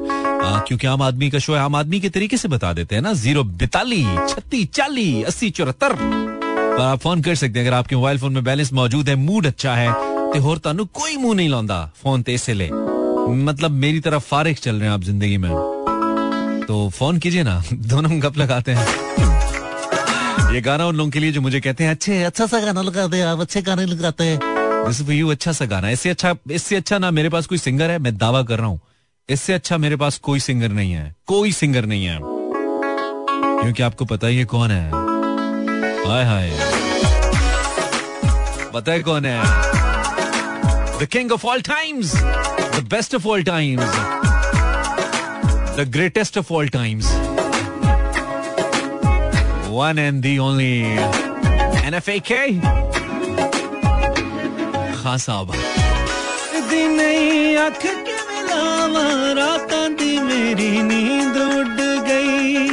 [0.68, 3.12] क्योंकि आम आदमी का शो है, आम आदमी के तरीके से बता देते हैं ना।
[3.14, 8.18] ज़ीरो बितालीस, छत्तीस, चालीस, अस्सी, चौहत्तर। पर आप फ़ोन कर सकते हैं अगर आपके मोबाइल
[8.18, 11.80] फ़ोन में बैलेंस मौजूद है मूड अच्छा है तो होर तानू कोई मुँह नहीं लांदा
[12.02, 12.68] फ़ोन ते से ले।
[13.44, 15.50] मतलब मेरी तरफ़ फारिग चल रहे हैं आप ज़िंदगी में।
[16.68, 19.17] तो फ़ोन कीजिए ना, दोनों गप लगाते हैं।
[20.54, 23.16] ये गाना उन लोगों के लिए जो मुझे कहते हैं, अच्छे अच्छा सा गाना लगाते
[23.16, 24.38] हैं आप, अच्छे गाने लगाते हैं।
[24.86, 27.90] दिस फॉर यू अच्छा सा गाना। इससे अच्छा इससे अच्छा ना मेरे पास कोई सिंगर
[27.90, 28.80] है, मैं दावा कर रहा हूँ।
[29.28, 34.26] इससे अच्छा मेरे पास कोई सिंगर नहीं है, कोई सिंगर नहीं है। क्योंकि आपको पता
[34.26, 34.90] ही है कौन है।
[36.08, 36.50] हाय हाय।
[38.74, 39.40] पता है कौन है?
[41.00, 43.84] The king of all times the best of all times
[45.76, 47.06] the greatest of all times
[49.70, 50.76] one and the only
[51.86, 52.42] N F A K
[55.18, 55.52] साहब
[56.96, 62.68] नहीं अख के मिलावा रातां दी मेरी नींद उड़ गई।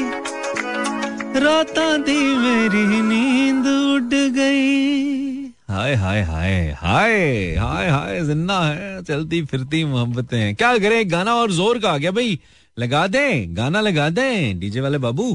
[1.43, 7.15] रातां दी मेरी नींद उड़ गई। हाय हाय हाय हाय
[7.59, 11.11] हाय हाय ज़िंदा है चलती फिरती मोहब्बतें। क्या करें?
[11.11, 12.39] गाना और ज़ोर का आ गया भाई।
[12.77, 15.27] लगा दें गाना लगा दें डीजे वाले बाबू।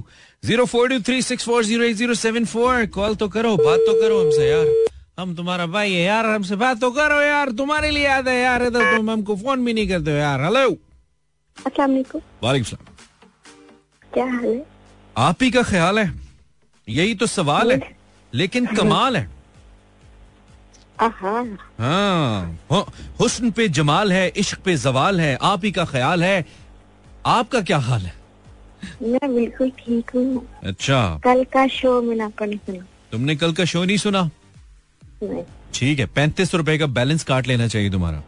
[0.42, 3.78] Zero four two three six four zero eight zero seven four call तो करो बात
[3.86, 4.66] तो करो हमसे यार।
[5.20, 8.62] हम तुम्हारा भाई है यार हमसे बात तो करो यार तुम्हारे लिए याद है यार
[8.66, 10.68] इधर तुम हमको फ़ोन भी नहीं करते हो यार। हेलो
[11.58, 12.84] वालेकुम। सलाम।
[14.12, 14.64] क्या हाल है?
[15.16, 16.12] आप ही का ख्याल है।
[16.88, 17.96] यही तो सवाल है
[18.32, 19.28] लेकिन कमाल है
[21.00, 22.56] हाँ
[23.20, 26.44] हुस्न पे जमाल है इश्क पे जवाल है आप ही का ख्याल है।
[27.26, 28.12] आपका क्या हाल है?
[29.02, 33.64] मैं बिल्कुल ठीक हूँ। अच्छा। कल का शो मैंने आपका नहीं सुना। तुमने कल का
[33.64, 34.30] शो नहीं सुना?
[35.74, 38.22] ठीक है पैंतीस रुपए का बैलेंस काट लेना चाहिए तुम्हारा।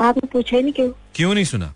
[0.00, 0.90] आपने पूछा ही नहीं क्यों?
[1.14, 1.72] क्यों नहीं सुना?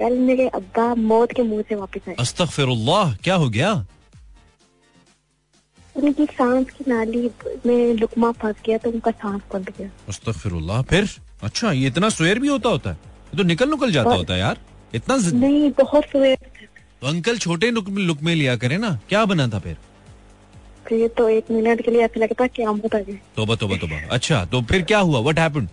[0.00, 3.72] कल मेरे अब्बा मौत के मुँह से वापस आए। अस्तगफिरुल्लाह क्या हो गया?
[5.96, 7.30] उनकी सांस की नाली
[7.66, 11.08] में लुकमा फंस गया तो उनका सांस बंद गया। अस्तगफिरुल्लाह फिर?
[11.42, 14.58] अच्छा ये इतना स्वेर भी होता होता है। तो निकल निकल जाता होता है यार।
[14.94, 19.58] इतना नहीं बहुत तो अंकल छोटे लुक लुक में लिया करे ना। क्या बना था
[19.58, 19.76] फिर?
[20.88, 22.48] फिर तो एक मिनट के लिए ऐसा लगता है
[23.36, 25.20] तोबा तोबा तोबा। अच्छा तो फिर क्या हुआ?
[25.20, 25.68] व्हाट हैपेंड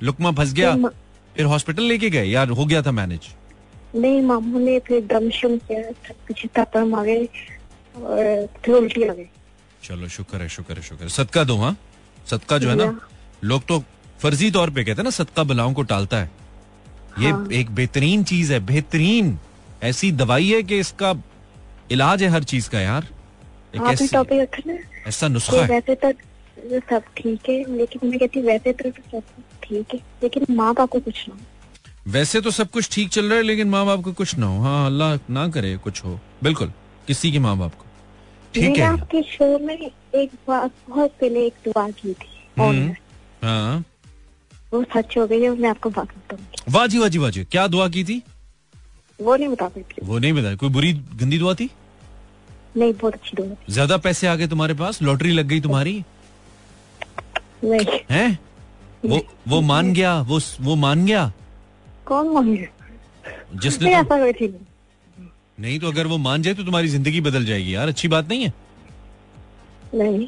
[0.00, 0.74] लुकमा फंस गया?
[0.74, 0.90] फिर
[1.36, 2.24] फिर हॉस्पिटल लेके गए?
[2.24, 3.28] यार हो गया था मैनेज
[3.94, 7.16] नहीं मामू ने फिर दम शुम किया पीछे थप्पड़ मारे
[7.96, 9.24] और फिर उल्टी आ गई
[9.84, 11.76] चलो शुक्र है शुक्र है शुक्र सदका दो हाँ?
[12.26, 12.98] सदका जो है ना
[13.44, 13.82] लोग तो
[14.20, 16.30] फर्जी तौर पे कहते हैं ना सदका बलाओं को टालता है।
[17.18, 19.38] ये हाँ। एक बेहतरीन चीज़ है बेहतरीन।
[19.82, 21.22] ऐसी दवाई है कि इसका
[21.90, 23.08] इलाज है हर चीज़ का यार।
[23.74, 24.32] एक ऐसी-
[25.06, 26.12] ऐसा तो नुस्खा है। वैसे तो
[26.80, 29.22] सब ठीक है लेकिन मैं कहती वैसे तो सब
[29.62, 31.36] ठीक है लेकिन माँ बाप को कुछ ना।
[32.06, 34.60] वैसे तो सब कुछ ठीक चल रहा है लेकिन माँ बाप को कुछ ना हो।
[34.62, 36.72] हाँ अल्लाह ना करे कुछ हो। बिल्कुल
[37.06, 37.84] किसी के माँ बाप को।
[38.54, 42.90] ठीक है। आपके शो में एक बहुत पहले एक दुआ की थी हम्म,
[43.44, 43.84] हाँ।
[44.72, 46.08] वो सच हो गई है मैं आपको बात
[46.68, 48.22] वाह जी वाह जी वाह जी। क्या दुआ की थी?
[49.18, 51.68] वो नहीं बता सकती। वो नहीं बताया। कोई बुरी गंदी दुआ थी?
[52.76, 55.02] नहीं बहुत अच्छी दुआ। ज़्यादा पैसे आ गए तुम्हारे पास?
[55.02, 56.02] लॉटरी लग गई तुम्हारी?
[57.64, 58.38] नहीं। हैं?
[59.06, 61.32] वो वो मान गया वो वो मान गया?
[62.06, 62.68] कौन मांगे
[63.54, 65.28] जिसने नहीं तुम, ऐसा कोई थी नहीं।
[65.60, 68.44] नहीं तो अगर वो मान जाए तो तुम्हारी ज़िंदगी बदल जाएगी यार। अच्छी बात नहीं
[68.44, 68.52] है।
[69.94, 70.26] नहीं।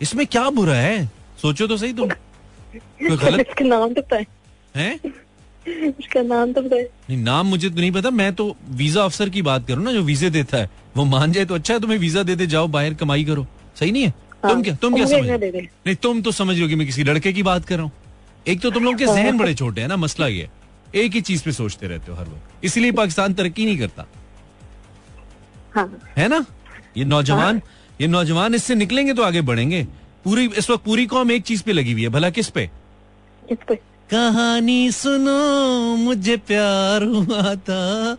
[0.00, 1.06] इसमें क्या बुरा है?
[1.42, 2.10] सोचो तो सही तुम।
[2.78, 4.26] कोई गलत इसका नाम तो पता है।
[4.76, 4.98] है?
[5.66, 9.28] इसका नाम तो पता है। नहीं नाम मुझे तो नहीं पता। मैं तो वीज़ा अफसर
[9.28, 11.98] की बात करूँ ना जो वीजे देता है। वो मान जाए तो अच्छा है तुम्हें
[11.98, 13.46] वीज़ा दे दे जाओ बाहर कमाई करो।
[13.80, 14.10] सही नहीं है?
[14.42, 15.28] तुम हाँ, क्या तुम क्या समझ
[15.86, 17.92] नहीं तुम तो समझ रहे हो कि मैं किसी लड़के की बात कर रहा हूँ।
[18.46, 20.48] एक तो तुम लोग के जहन बड़े छोटे हैं ना मसला ये
[20.94, 24.06] एक ही चीज़ पे सोचते रहते हो हर वक्त। इसलिए पाकिस्तान तरक्की नहीं करता।
[25.74, 26.44] हाँ। है ना?
[26.96, 27.60] ये नौजवान
[28.00, 29.86] ये नौजवान इससे निकलेंगे तो आगे बढ़ेंगे।
[30.24, 32.66] पूरी इस वक्त पूरी कौम एक चीज़ पे लगी हुई है भला किस पे?
[33.48, 33.74] किस पे?
[34.10, 38.16] कहानी सुनो मुझे प्यार हुआ था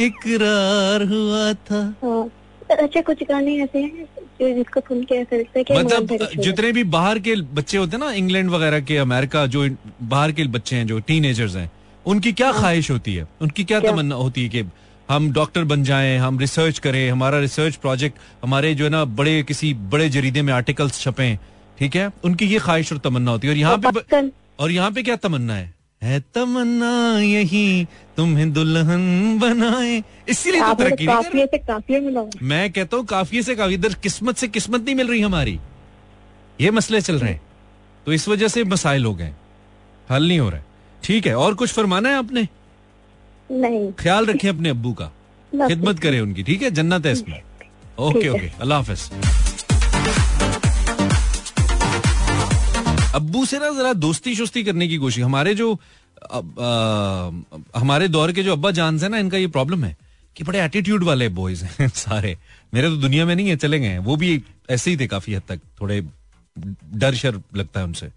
[0.00, 2.28] इकरार हुआ था। हाँ,
[2.70, 4.04] अच्छा कुछ गाने ऐसे हैं
[4.40, 7.96] जो जिसको सुन के ऐसा लगता है कि मतलब जितने भी बाहर के बच्चे होते
[7.96, 9.68] हैं ना इंग्लैंड वगैरह के अमेरिका जो
[10.14, 11.70] बाहर के बच्चे हैं जो टीनेजर्स हैं
[12.06, 13.26] उनकी क्या ख्वाहिश होती है?
[13.40, 13.92] उनकी क्या क्या?
[13.92, 14.62] तमन्ना होती है कि
[15.08, 19.42] हम डॉक्टर बन जाएँ हम रिसर्च करें हमारा रिसर्च प्रोजेक्ट हमारे जो है ना बड़े
[19.42, 21.38] किसी बड़े जरीदे में आर्टिकल्स छपें
[21.78, 22.10] ठीक है?
[22.24, 24.30] उनकी ये ख्वाहिश और तमन्ना होती है। और यहाँ पे
[24.60, 25.74] और यहाँ पे क्या तमन्ना है?
[26.02, 27.86] है तमन्ना यही
[28.16, 33.54] तुम्हें दुल्हन बनाए। इसीलिए तो तरक्की नहीं कर से मिला मैं कहता हूँ काफिए से
[33.56, 35.58] काफ़ी इधर किस्मत से किस्मत नहीं मिल रही हमारी।
[36.60, 37.40] ये मसले चल रहे हैं।
[38.06, 39.32] तो इस वजह से मसाइल हो गए
[40.10, 40.64] हल नहीं हो रहा। है
[41.02, 42.48] ठीक है और कुछ फरमाना है आपने?
[43.50, 45.12] नहीं। ख्याल रखें अपने अब्बू का।
[45.68, 46.70] खिदमत करें उनकी ठीक है?
[46.70, 47.42] जन्नत है इसमें।
[47.98, 48.50] Okay okay.
[48.60, 49.10] अल्लाह हाफिज।
[53.14, 55.80] अब्बू से ना जरा दोस्ती शुस्ती करने की कोशिश। हमारे जो
[56.30, 59.96] अब, आ, हमारे दौर के जो अब्बा जान है ना इनका ये प्रॉब्लम है
[60.36, 62.38] कि बड़े एटीट्यूड वाले बॉयज़ हैं सारे।
[62.74, 65.34] मेरे तो दुनिया में नहीं है चले गए हैं। वो भी ऐसे ही थे काफ़ी
[65.34, 66.06] हद तक। थोड़े
[66.94, 68.08] डर शर लगता है उनसे।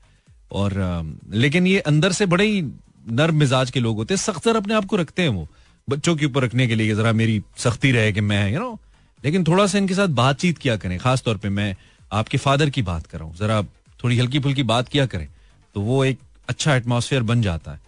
[0.51, 1.01] और अ,
[1.32, 2.61] लेकिन ये अंदर से बड़े ही
[3.02, 5.47] नर्म मिजाज के लोग होते हैं सख्त अपने आप को रखते हैं वो।
[5.88, 8.80] बच्चों के ऊपर रखने के लिए जरा मेरी सख्ती रहे कि मैं यू नो
[9.24, 11.76] लेकिन थोड़ा सा इनके साथ बातचीत किया करें खास तौर पे मैं
[12.12, 13.62] आपके फादर की बात कर रहा हूँ। जरा
[14.04, 15.28] थोड़ी हल्की फुल्की बात किया करें
[15.76, 16.20] तो वो एक
[16.50, 17.80] अच्छा एटमॉस्फेयर बन जाता है।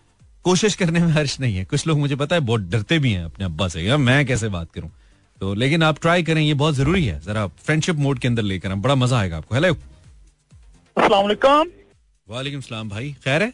[0.45, 3.23] कोशिश करने में हर्ष नहीं है। कुछ लोग मुझे पता है बहुत डरते भी हैं
[3.25, 4.89] अपने अब्बा से यार मैं कैसे बात करूँ?
[5.41, 8.75] तो लेकिन आप ट्राई करें ये बहुत ज़रूरी है। जरा फ्रेंडशिप मोड के अंदर लेकर
[8.75, 9.73] बड़ा मज़ा आएगा आपको। हेलो
[12.27, 13.53] वालेकुम सलाम भाई। खैर है?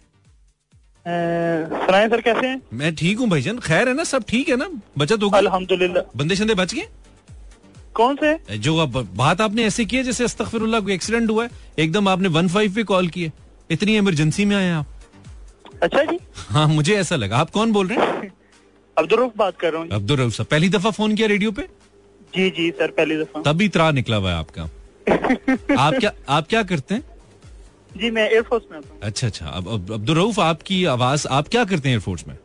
[1.08, 2.62] सुनाए सर कैसे हैं?
[2.74, 4.68] मैं ठीक हूँ भाईजान। खैर है ना सब ठीक है ना?
[4.98, 5.38] बचत होगी?
[5.38, 6.88] अल्हम्दुलिल्लाह। बंदे शंदे बच गए?
[7.96, 8.58] कौन से?
[8.58, 11.50] जो अब बात आपने ऐसे की है जैसे अस्तगफिरुल्लाह कोई एक्सीडेंट हुआ है
[11.80, 13.32] एकदम आपने वन फाइव पे कॉल किए।
[13.72, 14.86] इतनी इमरजेंसी में आए आप।
[15.84, 18.32] अच्छा जी। हाँ मुझे ऐसा लगा। आप कौन बोल रहे हैं?
[18.98, 21.62] अब्दुल रऊफ बात कर रहा हूँ अब्दुल रऊफ साहब पहली दफ़ा फ़ोन किया रेडियो पे?
[22.36, 24.64] जी जी सर पहली दफ़ा। तभी त्रा निकला हुआ है आपका।
[25.80, 27.04] आप क्या आप क्या करते हैं?
[27.98, 31.66] जी मैं एयरफोर्स में हूँ। अच्छा अच्छा। अब अब- अब्दुल रऊफ आपकी आवाज़ आप क्या
[31.66, 32.38] करते हैं एयरफोर्स में?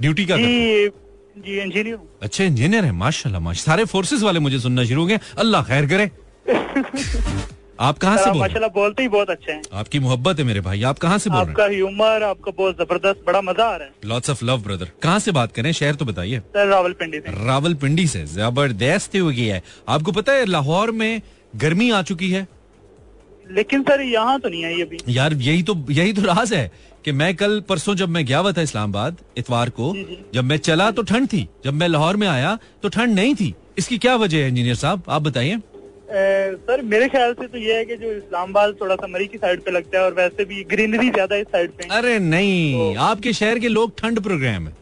[0.00, 0.88] ड्यूटी क्या करते हैं?
[1.36, 5.06] जी जी इंजीनियर अच्छे इंजीनियर है माशाल्लाह माशा सारे फोर्सेस वाले मुझे सुनना शुरू हो
[5.06, 6.10] गए। अल्लाह खैर करे।
[7.80, 10.82] आप कहाँ से बोल माशाल्लाह बोलते ही बहुत अच्छे हैं। आपकी मोहब्बत है मेरे भाई
[10.82, 13.92] आप कहाँ से बोल रहे आपका ह्यूमर आपका बहुत ज़बरदस्त बड़ा मज़ा आ रहा है।
[14.02, 15.72] हैं लॉट्स ऑफ़ लव ब्रदर कहाँ से बात करें?
[15.72, 20.44] शहर तो बताइए। सर रावलपिंडी से। रावलपिंडी से। ज़बरदस्त हो गया है। आपको पता है
[20.46, 21.22] लाहौर में
[21.56, 22.46] गर्मी आ चुकी है?
[23.52, 26.70] लेकिन सर यहाँ तो नहीं आई अभी। यार यही तो यही तो राज है
[27.04, 29.94] कि मैं कल परसों जब मैं गया हुआ था इस्लामाबाद इतवार को
[30.34, 33.54] जब मैं चला तो ठंड थी। जब मैं लाहौर में आया तो ठंड नहीं थी।
[33.78, 35.02] इसकी क्या वजह है इंजीनियर साहब?
[35.08, 35.58] आप बताइए।
[36.62, 39.60] सर मेरे ख्याल से तो ये है कि जो इस्लामाबाद थोड़ा सा मरी की साइड
[39.64, 43.58] पे लगता है और वैसे भी ग्रीनरी ज़्यादा इस साइड पे अरे नहीं आपके शहर
[43.58, 44.74] के लोग ठंड प्रोग्राम है।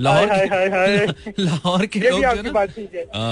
[0.00, 2.64] लाहौर हाय, हाय, हाय, हाय। के लाहौर के लोग जो ना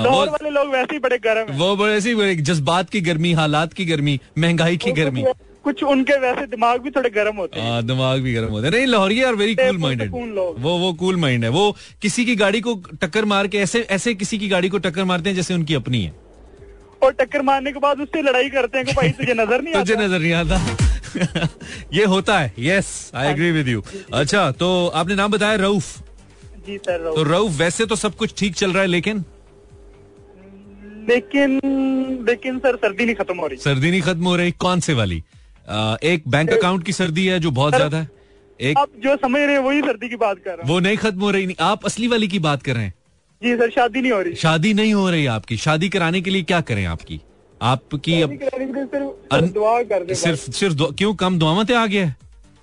[0.03, 3.73] लाहौर वाले लोग वैसे ही बड़े गर्म वो बड़े ऐसी बड़े जज्बात की गर्मी हालात
[3.73, 5.25] की गर्मी महँगाई की गर्मी।
[5.65, 8.73] कुछ उनके वैसे दिमाग भी थोड़े गर्म होते हैं। हाँ दिमाग भी गर्म होता है।
[8.73, 10.11] नहीं लाहौरी आर वेरी कूल माइंडेड
[10.59, 14.15] वो वो कूल माइंड है। वो किसी की गाड़ी को टक्कर मार के ऐसे ऐसे
[14.15, 16.13] किसी की गाड़ी को टक्कर मारते हैं जैसे उनकी अपनी है।
[17.03, 19.97] और टक्कर मारने के बाद उससे लड़ाई करते हैं कि भाई तुझे नज़र नहीं तुझे
[19.97, 21.49] नज़र नहीं आता।
[21.95, 23.83] ये होता है। Yes I agree with you
[24.15, 26.04] अच्छा तो आपने नाम बताया रऊफ।
[26.67, 29.25] जी सर तो रऊफ वैसे तो सब कुछ ठीक चल रहा है लेकिन?
[31.09, 31.61] लेकिन
[32.29, 35.23] लेकिन सर सर्दी नहीं खत्म हो रही। सर्दी नहीं खत्म हो रही कौन से वाली?
[35.69, 38.09] आ, एक बैंक अकाउंट की सर्दी है जो बहुत ज़्यादा है।
[38.61, 40.97] एक आप जो समझ रहे हैं वही सर्दी की बात कर रहा हूँ। वो नहीं
[40.97, 42.95] खत्म हो रही नहीं आप असली वाली की बात कर रहे हैं।
[43.43, 46.43] जी सर शादी नहीं हो रही। शादी नहीं हो रही आपकी। शादी कराने के लिए
[46.45, 47.21] क्या करें आपकी?
[47.61, 52.17] आपकी अब सिर्फ़ दुआ कर दे सिर्फ़ सिर्फ़ क्यों कम दुआवत आ गया है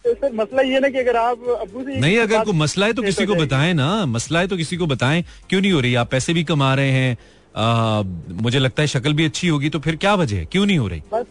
[0.06, 2.94] तो सर मसला ये ना कि अगर आप अबू से नहीं अगर कोई मसला है
[2.94, 5.96] तो किसी को। बताएँ ना। मसला है तो किसी को बताएँ। क्यों नहीं हो रही?
[5.96, 7.18] आप पैसे भी कमा रहे हैं।
[7.58, 8.02] आ,
[8.42, 10.46] मुझे लगता है शक्ल भी अच्छी होगी तो फिर क्या वजह है?
[10.46, 11.02] क्यों नहीं हो रही?
[11.14, 11.26] बस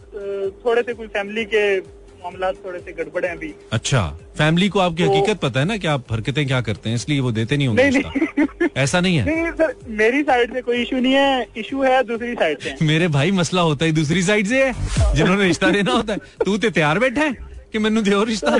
[0.64, 1.78] थोड़े से कोई फैमिली के
[2.24, 5.76] मामला थोड़े से गड़बड़ हैं अभी। अच्छा फैमिली को आपकी तो- हकीकत पता है ना
[5.76, 9.16] कि आप हरकतें क्या करते हैं इसलिए वो देते नहीं होंगे नहीं रिश्ता। ऐसा नहीं
[9.16, 9.24] है?
[9.24, 13.08] नहीं सर मेरी साइड से कोई इशू नहीं है। इशू है दूसरी साइड से मेरे
[13.08, 14.72] भाई मसला होता है दूसरी साइड से है।
[15.16, 17.49] जिन्होंने रिश्ता देना होता है। तू तो तैयार बैठा है?
[17.72, 18.56] कि मैनू दे रिश्ता?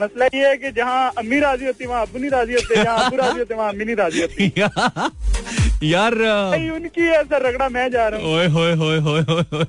[0.00, 3.04] मसला ये है कि जहाँ अम्मी राज़ी होती है वहाँ अबू नहीं राज़ी होते जहाँ
[3.06, 4.52] अबू राज़ी होते वहाँ अम्मी नहीं राज़ी होती।
[5.90, 6.14] यार
[6.74, 9.66] उनकी सर रगड़ा मैं जा रहा हूँ। ओए होए होए होए होए।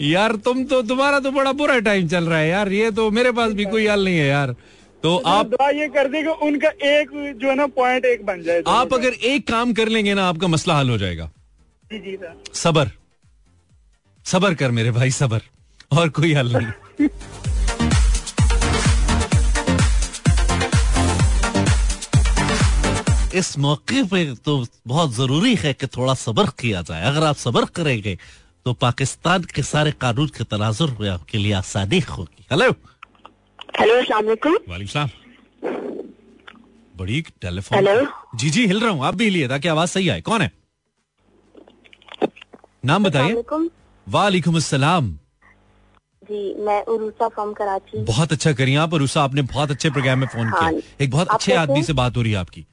[0.00, 3.32] यार तुम तो तुम्हारा तो बड़ा बुरा टाइम चल रहा है यार। ये तो मेरे
[3.32, 4.54] पास भी कोई हाल नहीं है यार।
[5.02, 7.10] तो आप दुआ ये कर दे कि उनका एक
[7.40, 10.46] जो है ना पॉइंट एक बन जाए। आप अगर एक काम कर लेंगे ना आपका
[10.48, 11.30] मसला हल हो जाएगा।
[11.90, 12.90] जी जी सर। सबर।
[14.26, 15.40] सबर कर मेरे भाई सबर।
[15.92, 17.08] और कोई हल नहीं।
[23.34, 24.52] इस मौके पे तो
[24.86, 28.16] बहुत ज़रूरी है कि थोड़ा सबर किया जाए। अगर आप सबर करेंगे
[28.66, 32.70] तो पाकिस्तान के सारे कानून के तनाजुर में आपके लिए आसानी होगी। हेलो
[33.80, 35.08] हेलो वालेकुम वालेकुम
[36.94, 40.20] बड़ी टेलीफोन हेलो। जी जी हिल रहा हूँ। आप भी हिलिए ताकि आवाज़ सही आए।
[40.20, 40.50] कौन है?
[42.84, 43.68] नाम बताइए। वालेकुम
[44.06, 45.10] वालेकुम अस्सलाम।
[46.22, 50.26] जी मैं उरूसा फ्रॉम कराची। बहुत अच्छा करिए आप उषा आपने बहुत अच्छे प्रोग्राम में
[50.26, 52.66] फ़ोन हाँ। किया एक बहुत अच्छे आदमी से बात हो रही है आपकी।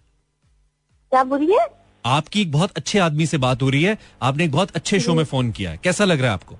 [1.11, 1.67] क्या बुरी है
[2.05, 5.13] आपकी एक बहुत अच्छे आदमी से बात हो रही है। आपने एक बहुत अच्छे शो
[5.13, 6.55] में फ़ोन किया है। कैसा लग रहा है आपको?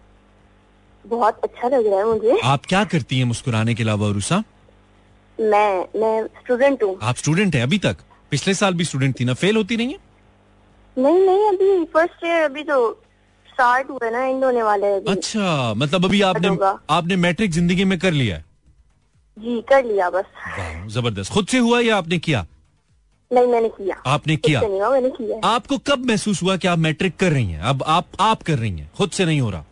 [1.06, 4.08] बहुत अच्छा लग रहा है मुझे। आप क्या करती हैं मुस्कुराने के अलावा
[5.40, 7.62] मैं मैं स्टूडेंट हूँ। आप स्टूडेंट है?
[7.62, 7.98] अभी तक?
[8.32, 9.34] पिछले साल भी स्टूडेंट थी ना?
[9.34, 9.98] फेल होती नहीं है?
[10.98, 12.78] नहीं नहीं अभी फ़र्स्ट ईयर अभी तो
[13.50, 16.58] स्टार्ट हुआ ना एंड होने वाला है अभी। अच्छा मतलब अभी आपने
[16.90, 18.46] आपने मैट्रिक ज़िंदगी में कर लिया है?
[19.38, 20.26] जी कर लिया बस।
[20.94, 22.46] ज़बरदस्त। खुद से हुआ या आपने किया?
[23.34, 26.80] नहीं मैंने किया। आपने किया। नहीं हुआ मैंने किया। आपको कब महसूस हुआ कि आप
[26.80, 27.62] मैट्रिक कर रही हैं?
[27.62, 29.66] अब आप आप कर रही हैं खुद से नहीं हो रहा।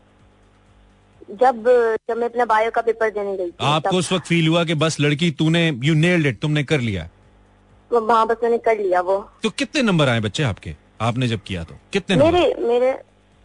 [1.31, 1.63] जब
[2.09, 4.73] जब मैं अपना बायो का पेपर देने गई थी आपको उस वक्त फील हुआ कि
[4.75, 7.03] बस लड़की तूने यू नेल्ड इट तुमने कर लिया।
[7.91, 10.75] तब वहाँ बस मैंने कर लिया वो। तो कितने नंबर आए बच्चे आपके?
[11.01, 12.91] आपने जब किया तो कितने नंबर मेरे मेरे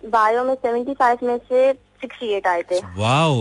[0.02, 3.36] बायो में सेवेंटी फाइव में से सिक्सटी एट आए थे। वाओ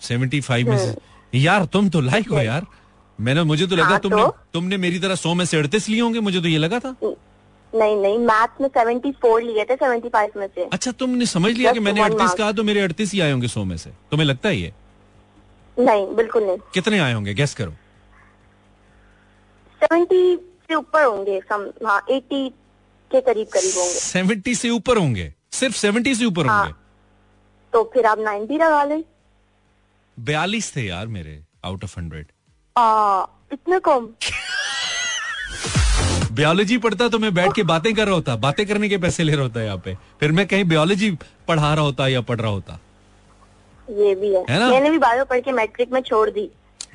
[0.00, 2.66] सेवेंटी फाइव में से यार तुम तो लाइक हो यार।
[3.18, 4.36] मैंने मुझे तो लगा हाँ, तुमने तो?
[4.52, 6.94] तुमने मेरी तरह सौ में से अड़तीस लिए होंगे मुझे तो ये लगा था।
[7.72, 11.52] नहीं नहीं मैथ्स में सेवेंटी फोर लिए थे सेवेंटी फाइव में से। अच्छा तुमने समझ
[11.52, 14.26] लिया कि मैंने अड़तीस कहा तो मेरे अड़तीस ही आए होंगे सौ में से। तुम्हें
[14.26, 14.72] लगता है ये?
[15.76, 17.34] नहीं बिल्कुल नहीं। कितने आए होंगे?
[17.34, 17.72] गेस करो।
[19.80, 22.48] सेवेंटी से ऊपर होंगे हाँ एटी
[23.10, 25.32] के करीब करीब होंगे। सेवेंटी से ऊपर होंगे?
[25.52, 26.74] सिर्फ़ सेवेंटी से ऊपर हाँ। होंगे
[27.72, 29.02] तो फिर आप नाइन्टी लगा लें।
[30.16, 32.26] बयालीस थे यार मेरे आउट ऑफ़ हंड्रेड
[32.78, 34.08] आ, इतने कम।
[36.32, 39.32] बायोलॉजी पढ़ता तो मैं बैठ के बातें कर रहा होता बातें करने के पैसे ले
[39.32, 41.10] रहा होता यहाँ पे। फिर मैं कहीं बायोलॉजी
[41.48, 42.78] पढ़ा रहा होता या पढ़ रहा होता।
[43.90, 44.68] ये भी है, है ना?
[44.68, 46.50] मैंने भी बायो पढ़ के मैट्रिक में छोड़ दी।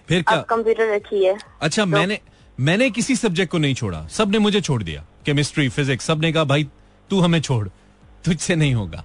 [0.08, 0.38] फिर क्या?
[0.42, 2.20] कंप्यूटर रखी है। अच्छा तो, मैंने
[2.60, 6.68] मैंने किसी सब्जेक्ट को नहीं छोड़ा। सबने मुझे छोड़ दिया। केमिस्ट्री फिजिक्स सबने कहा भाई
[7.10, 7.68] तू हमें छोड़।
[8.26, 9.04] तुझसे नहीं होगा।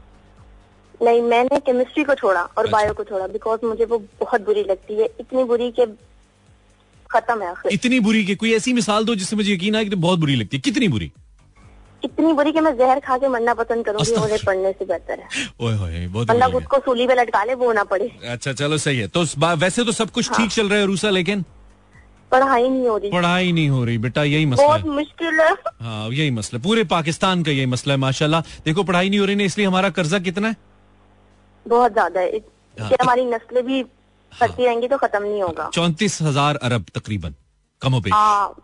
[1.03, 4.65] नहीं मैंने केमिस्ट्री को छोड़ा और अच्छा। बायो को छोड़ा बिकॉज़ मुझे वो बहुत बुरी
[4.65, 6.08] लगती है। इतनी बुरी के
[7.11, 9.91] खत्म है आखिर। इतनी बुरी कि कोई ऐसी मिसाल दो जिससे मुझे यकीन आए कि
[9.91, 11.11] तो बहुत बुरी लगती है। कितनी बुरी?
[12.03, 15.29] इतनी बुरी कि मैं जहर खा के मरना पसंद करूँगी। मुझे पढ़ने से बेहतर है।
[15.61, 18.53] ओए होए बहुत वरना बुरी खुद को सूली पे लटका ले वो ना पड़े अच्छा
[18.53, 19.25] चलो सही है। तो
[19.57, 21.45] वैसे तो सब कुछ हाँ। ठीक चल रहा है रूसा लेकिन?
[22.33, 25.53] पढ़ाई नहीं हो रही। पढ़ाई नहीं हो रही बेटा यही मसला बहुत है। मुश्किल है।
[25.81, 29.37] हाँ यही मसला पूरे पाकिस्तान का यही मसला है माशाल्लाह। देखो पढ़ाई नहीं हो रही
[29.37, 30.57] ना इसलिए हमारा कर्जा कितना है?
[31.67, 32.41] बहुत ज़्यादा है।
[32.77, 33.83] हाँ। हमारी नस्लें भी
[34.33, 37.35] बढ़ती रहेंगी तो खत्म नहीं होगा चौंतीस हज़ार अरब तकरीबन
[37.83, 38.55] कमो बेश। हाँ।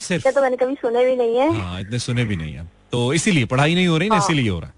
[0.00, 3.12] सिर्फ़। तो मैंने कभी सुने भी नहीं है। हाँ इतने सुने भी नहीं है। तो
[3.12, 4.74] इसीलिए पढ़ाई नहीं हो रही ना हाँ। इसीलिए हो रहा है।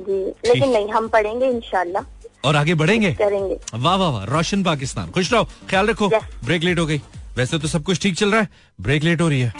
[0.00, 2.04] जी लेकिन नहीं हम पढ़ेंगे इनशाला
[2.44, 3.12] और आगे बढ़ेंगे?
[3.14, 7.00] करेंगे। वाह वाह वाह रोशन पाकिस्तान। खुश रहो ख्याल रखो। ब्रेक लेट हो गई।
[7.36, 9.52] वैसे तो सब कुछ ठीक चल रहा है। ब्रेक लेट हो रही है।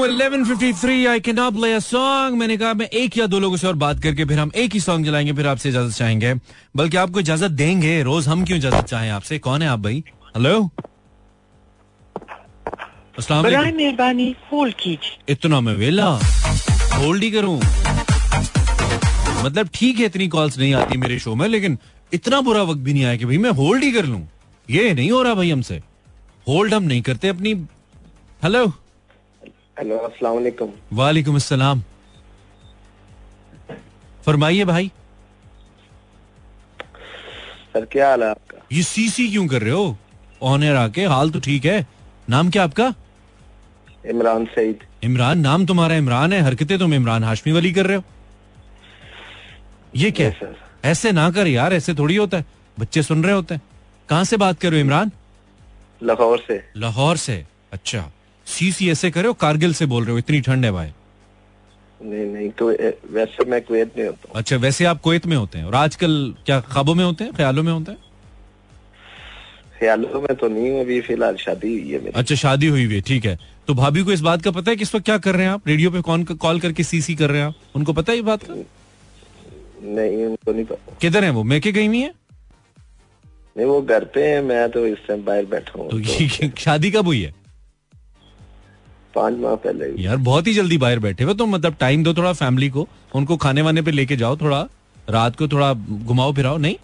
[0.00, 3.66] 11:53 I can not play a song मैंने कहा मैं एक या दो लोगों से
[3.66, 6.34] और बात करके फिर हम एक ही सॉन्ग चलाएँगे फिर आपसे इजाज़त चाहेंगे।
[6.76, 9.38] बल्कि आपको इजाज़त देंगे। रोज हम क्यों इजाज़त चाहें आपसे?
[9.38, 10.02] कौन है आप भाई?
[10.36, 10.70] हेलो
[13.18, 16.06] अस्सलाम वालेकुम। मेहरबानी होल्ड कीजिए। इतना मैं वेला।
[16.96, 17.60] होल्ड ही करूँ।
[19.44, 21.78] मतलब ठीक है इतनी कॉल्स नहीं आती मेरे शो में लेकिन
[22.12, 24.28] इतना बुरा वक्त भी नहीं आया कि भाई मैं होल्ड ही कर लूँ।
[24.70, 25.82] ये नहीं हो रहा भाई हमसे।
[26.48, 27.54] होल्ड हम नहीं करते अपनी।
[28.42, 28.64] हेलो
[29.80, 31.82] हेलो अस्सलाम वालेकुम वालेकुम अस्सलाम।
[34.26, 34.90] फरमाइए भाई।
[37.72, 38.58] सर क्या हाल है आपका?
[38.72, 39.96] ये सीसी क्यों कर रहे हो?
[40.42, 41.86] ऑन एयर आके हाल तो ठीक है।
[42.30, 42.94] नाम क्या आपका?
[44.06, 48.04] इमरान सईद। इमरान नाम तुम्हारा इमरान है। हरकतें तुम इमरान हाशमी वाली कर रहे हो।
[49.96, 50.30] ये क्या?
[50.30, 50.54] Sir.
[50.84, 52.44] ऐसे ना कर यार ऐसे थोड़ी होता है।
[52.78, 53.62] बच्चे सुन रहे होते हैं।
[54.08, 55.12] कहाँ से बात कर रहे हो इमरान?
[56.02, 58.10] लाहौर से। लाहौर से। अच्छा।
[58.50, 60.92] सी सी ऐसे करे हो कारगिल से बोल रहे हो इतनी ठंड है भाई।
[62.00, 62.68] नहीं नहीं तो
[63.12, 66.12] वैसे मैं कुवैत में होता हूँ। अच्छा वैसे आप कुवैत में होते हैं और आजकल
[66.46, 67.98] क्या ख्वाबों में होते हैं ख्यालों में होते हैं?
[69.78, 72.94] ख्यालों में तो नहीं हूँ अभी फ़िलहाल शादी हुई है मेरी। अच्छा शादी हुई हुई
[72.94, 73.38] है ठीक है।
[73.68, 75.52] तो भाभी को इस बात का पता है कि इस वक्त क्या कर रहे हैं
[75.52, 75.68] आप?
[75.68, 77.54] रेडियो पे कौन कॉल करके सीसी कर रहे हैं आप?
[77.76, 78.54] उनको पता है ये बात का?
[78.54, 81.42] नहीं उनको नहीं पता। किधर है वो?
[81.44, 82.12] मैके गई हुई है?
[83.56, 86.90] नहीं वो घर पे है मैं तो इस टाइम बाहर बैठा हूँ तो तो शादी
[86.90, 87.34] कब हुई है?
[89.14, 92.14] पाँच माह पहले हुई। यार बहुत ही जल्दी बाहर बैठे हुए तो मतलब टाइम दो
[92.14, 94.66] थोड़ा फैमिली को उनको खाने वाने पे लेके जाओ थोड़ा।
[95.10, 96.76] रात को थोड़ा घुमाओ फिराओ नहीं?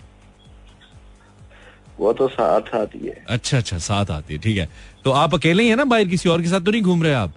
[1.98, 4.68] वो तो साथ आती है। अच्छा अच्छा साथ आती है ठीक है।
[5.04, 6.60] तो आप अकेले ही है ना बाहर किसी और के साथ?
[6.60, 7.34] तो नहीं घूम रहे आप?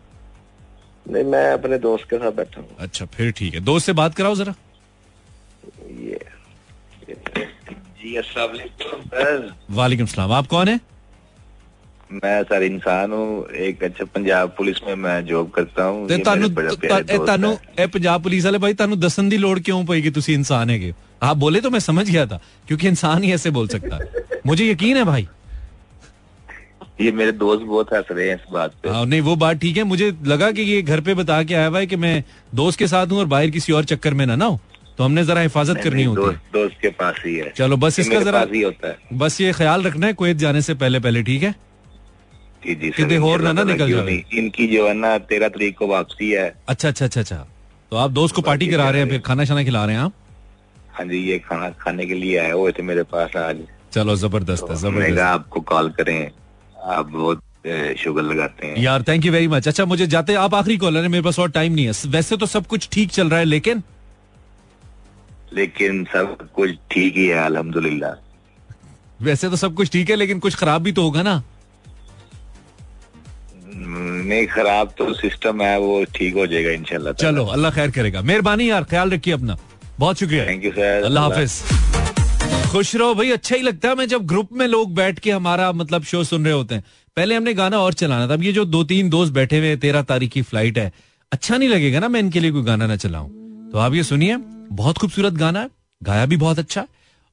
[1.05, 4.15] नहीं मैं अपने दोस्त के साथ बैठा हूँ। अच्छा फिर ठीक है। दोस्त से बात
[4.15, 4.53] कराओ जरा।
[5.89, 6.19] ये
[7.09, 7.45] ये।
[8.01, 10.79] जी अस्सलाम वालेकुम वालेकुम सलाम। आप कौन है?
[12.14, 13.28] मैं सर इंसान हूँ
[13.66, 17.00] एक अच्छा पंजाब पुलिस में मैं जॉब करता हूँ ਤੇ ये ਤੁਹਾਨੂੰ मेरे बड़े प्यारे
[17.02, 20.02] ਇਹ दोस्त ਤੁਹਾਨੂੰ हैं। ਇਹ ਪੰਜਾਬ ਪੁਲਿਸ ਵਾਲੇ ਭਾਈ ਤੁਹਾਨੂੰ ਦੱਸਣ ਦੀ ਲੋੜ ਕਿਉਂ ਪਈ
[20.02, 20.96] ਕਿ ਤੁਸੀਂ ਇਨਸਾਨ ਹੈਗੇ ਹੋ?
[21.22, 22.36] आप बोले तो मैं समझ गया था
[22.68, 25.22] क्योंकि इंसान ही ऐसे बोल सकता है मुझे यकीन है भाई
[27.00, 29.76] ये मेरे दोस्त बहुत हंस रहे हैं इस बात पे हाँ नहीं वो बात ठीक
[29.76, 32.12] है मुझे लगा कि ये घर पे बता के आया हुआ है कि मैं
[32.54, 34.60] दोस्त के साथ हूँ और बाहर किसी और चक्कर में ना ना हो
[34.98, 37.50] तो हमने जरा हिफाजत नहीं, करनी नहीं, होती है दोस्त दोस्त के पास ही है
[37.56, 40.12] चलो बस ये इसका मेरे जरा पास ही होता है बस ये ख्याल रखना है
[40.14, 41.54] कुवैत जाने से पहले पहले ठीक है
[42.63, 45.47] जी जी कितने सर, और ना ना इंशाल्लाह निकल जाए। इनकी जो है ना तेरह
[45.49, 47.45] तारीख को वापसी है। अच्छा अच्छा अच्छा अच्छा।
[47.91, 50.13] तो आप दोस्त को पार्टी करा रहे हैं फिर खाना शाना खिला रहे हैं आप?
[50.93, 53.57] हाँ जी ये खाना खाने के लिए आए हुए थे मेरे पास आज।
[53.93, 56.31] चलो ज़बरदस्त है तो ज़बरदस्त। आपको कॉल करें।
[56.77, 57.43] आप बहुत
[57.99, 61.07] शुगर लगाते हैं। यार थैंक यू वेरी मच अच्छा मुझे जाते आप आखिरी कॉलर है
[61.07, 63.83] मेरे पास और टाइम नहीं है। वैसे तो सब कुछ ठीक चल रहा है लेकिन?
[65.53, 70.55] लेकिन सब कुछ ठीक ही है अल्हम्दुलिल्लाह। वैसे तो सब कुछ ठीक है लेकिन कुछ
[70.55, 71.41] खराब भी तो होगा ना।
[73.79, 78.69] नहीं खराब तो सिस्टम है वो ठीक हो जाएगा इंशाल्लाह। चलो अल्लाह खैर करेगा। मेहरबानी
[78.69, 79.57] यार ख्याल रखिए अपना।
[79.99, 84.07] बहुत शुक्रिया। थैंक यू सर अल्लाह हाफिज। खुश रहो भाई अच्छा ही लगता है। मैं
[84.07, 86.83] जब ग्रुप में लोग बैठ के हमारा मतलब शो सुन रहे होते हैं।
[87.17, 90.01] पहले हमने गाना और चलाना था। अब ये जो दो तीन दोस्त बैठे हुए तेरह
[90.03, 90.91] तारीख की फ़्लाइट है।
[91.31, 93.29] अच्छा नहीं लगेगा ना मैं इनके लिए कोई गाना ना चलाऊं।
[93.71, 94.37] तो आप ये सुनिए
[94.73, 95.69] बहुत खूबसूरत गाना है।
[96.01, 96.85] गाया भी बहुत अच्छा।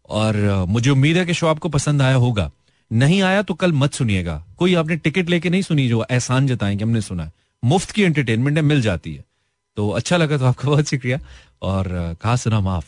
[0.08, 0.36] और
[0.68, 2.50] मुझे उम्मीद है कि शो आपको पसंद आया होगा।
[2.92, 6.76] नहीं आया तो कल मत सुनिएगा। कोई आपने टिकट लेके नहीं सुनी जो एहसान जताए
[6.76, 7.32] कि हमने सुना है?
[7.64, 9.24] मुफ़्त की एंटरटेनमेंट है, मिल जाती है।
[9.76, 11.20] तो अच्छा लगा तो आपका बहुत शुक्रिया।
[11.62, 12.86] और कहा सुना माफ़।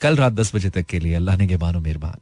[0.00, 2.20] कल रात दस बजे तक के लिए अल्लाह ने के बानो मेहरबान।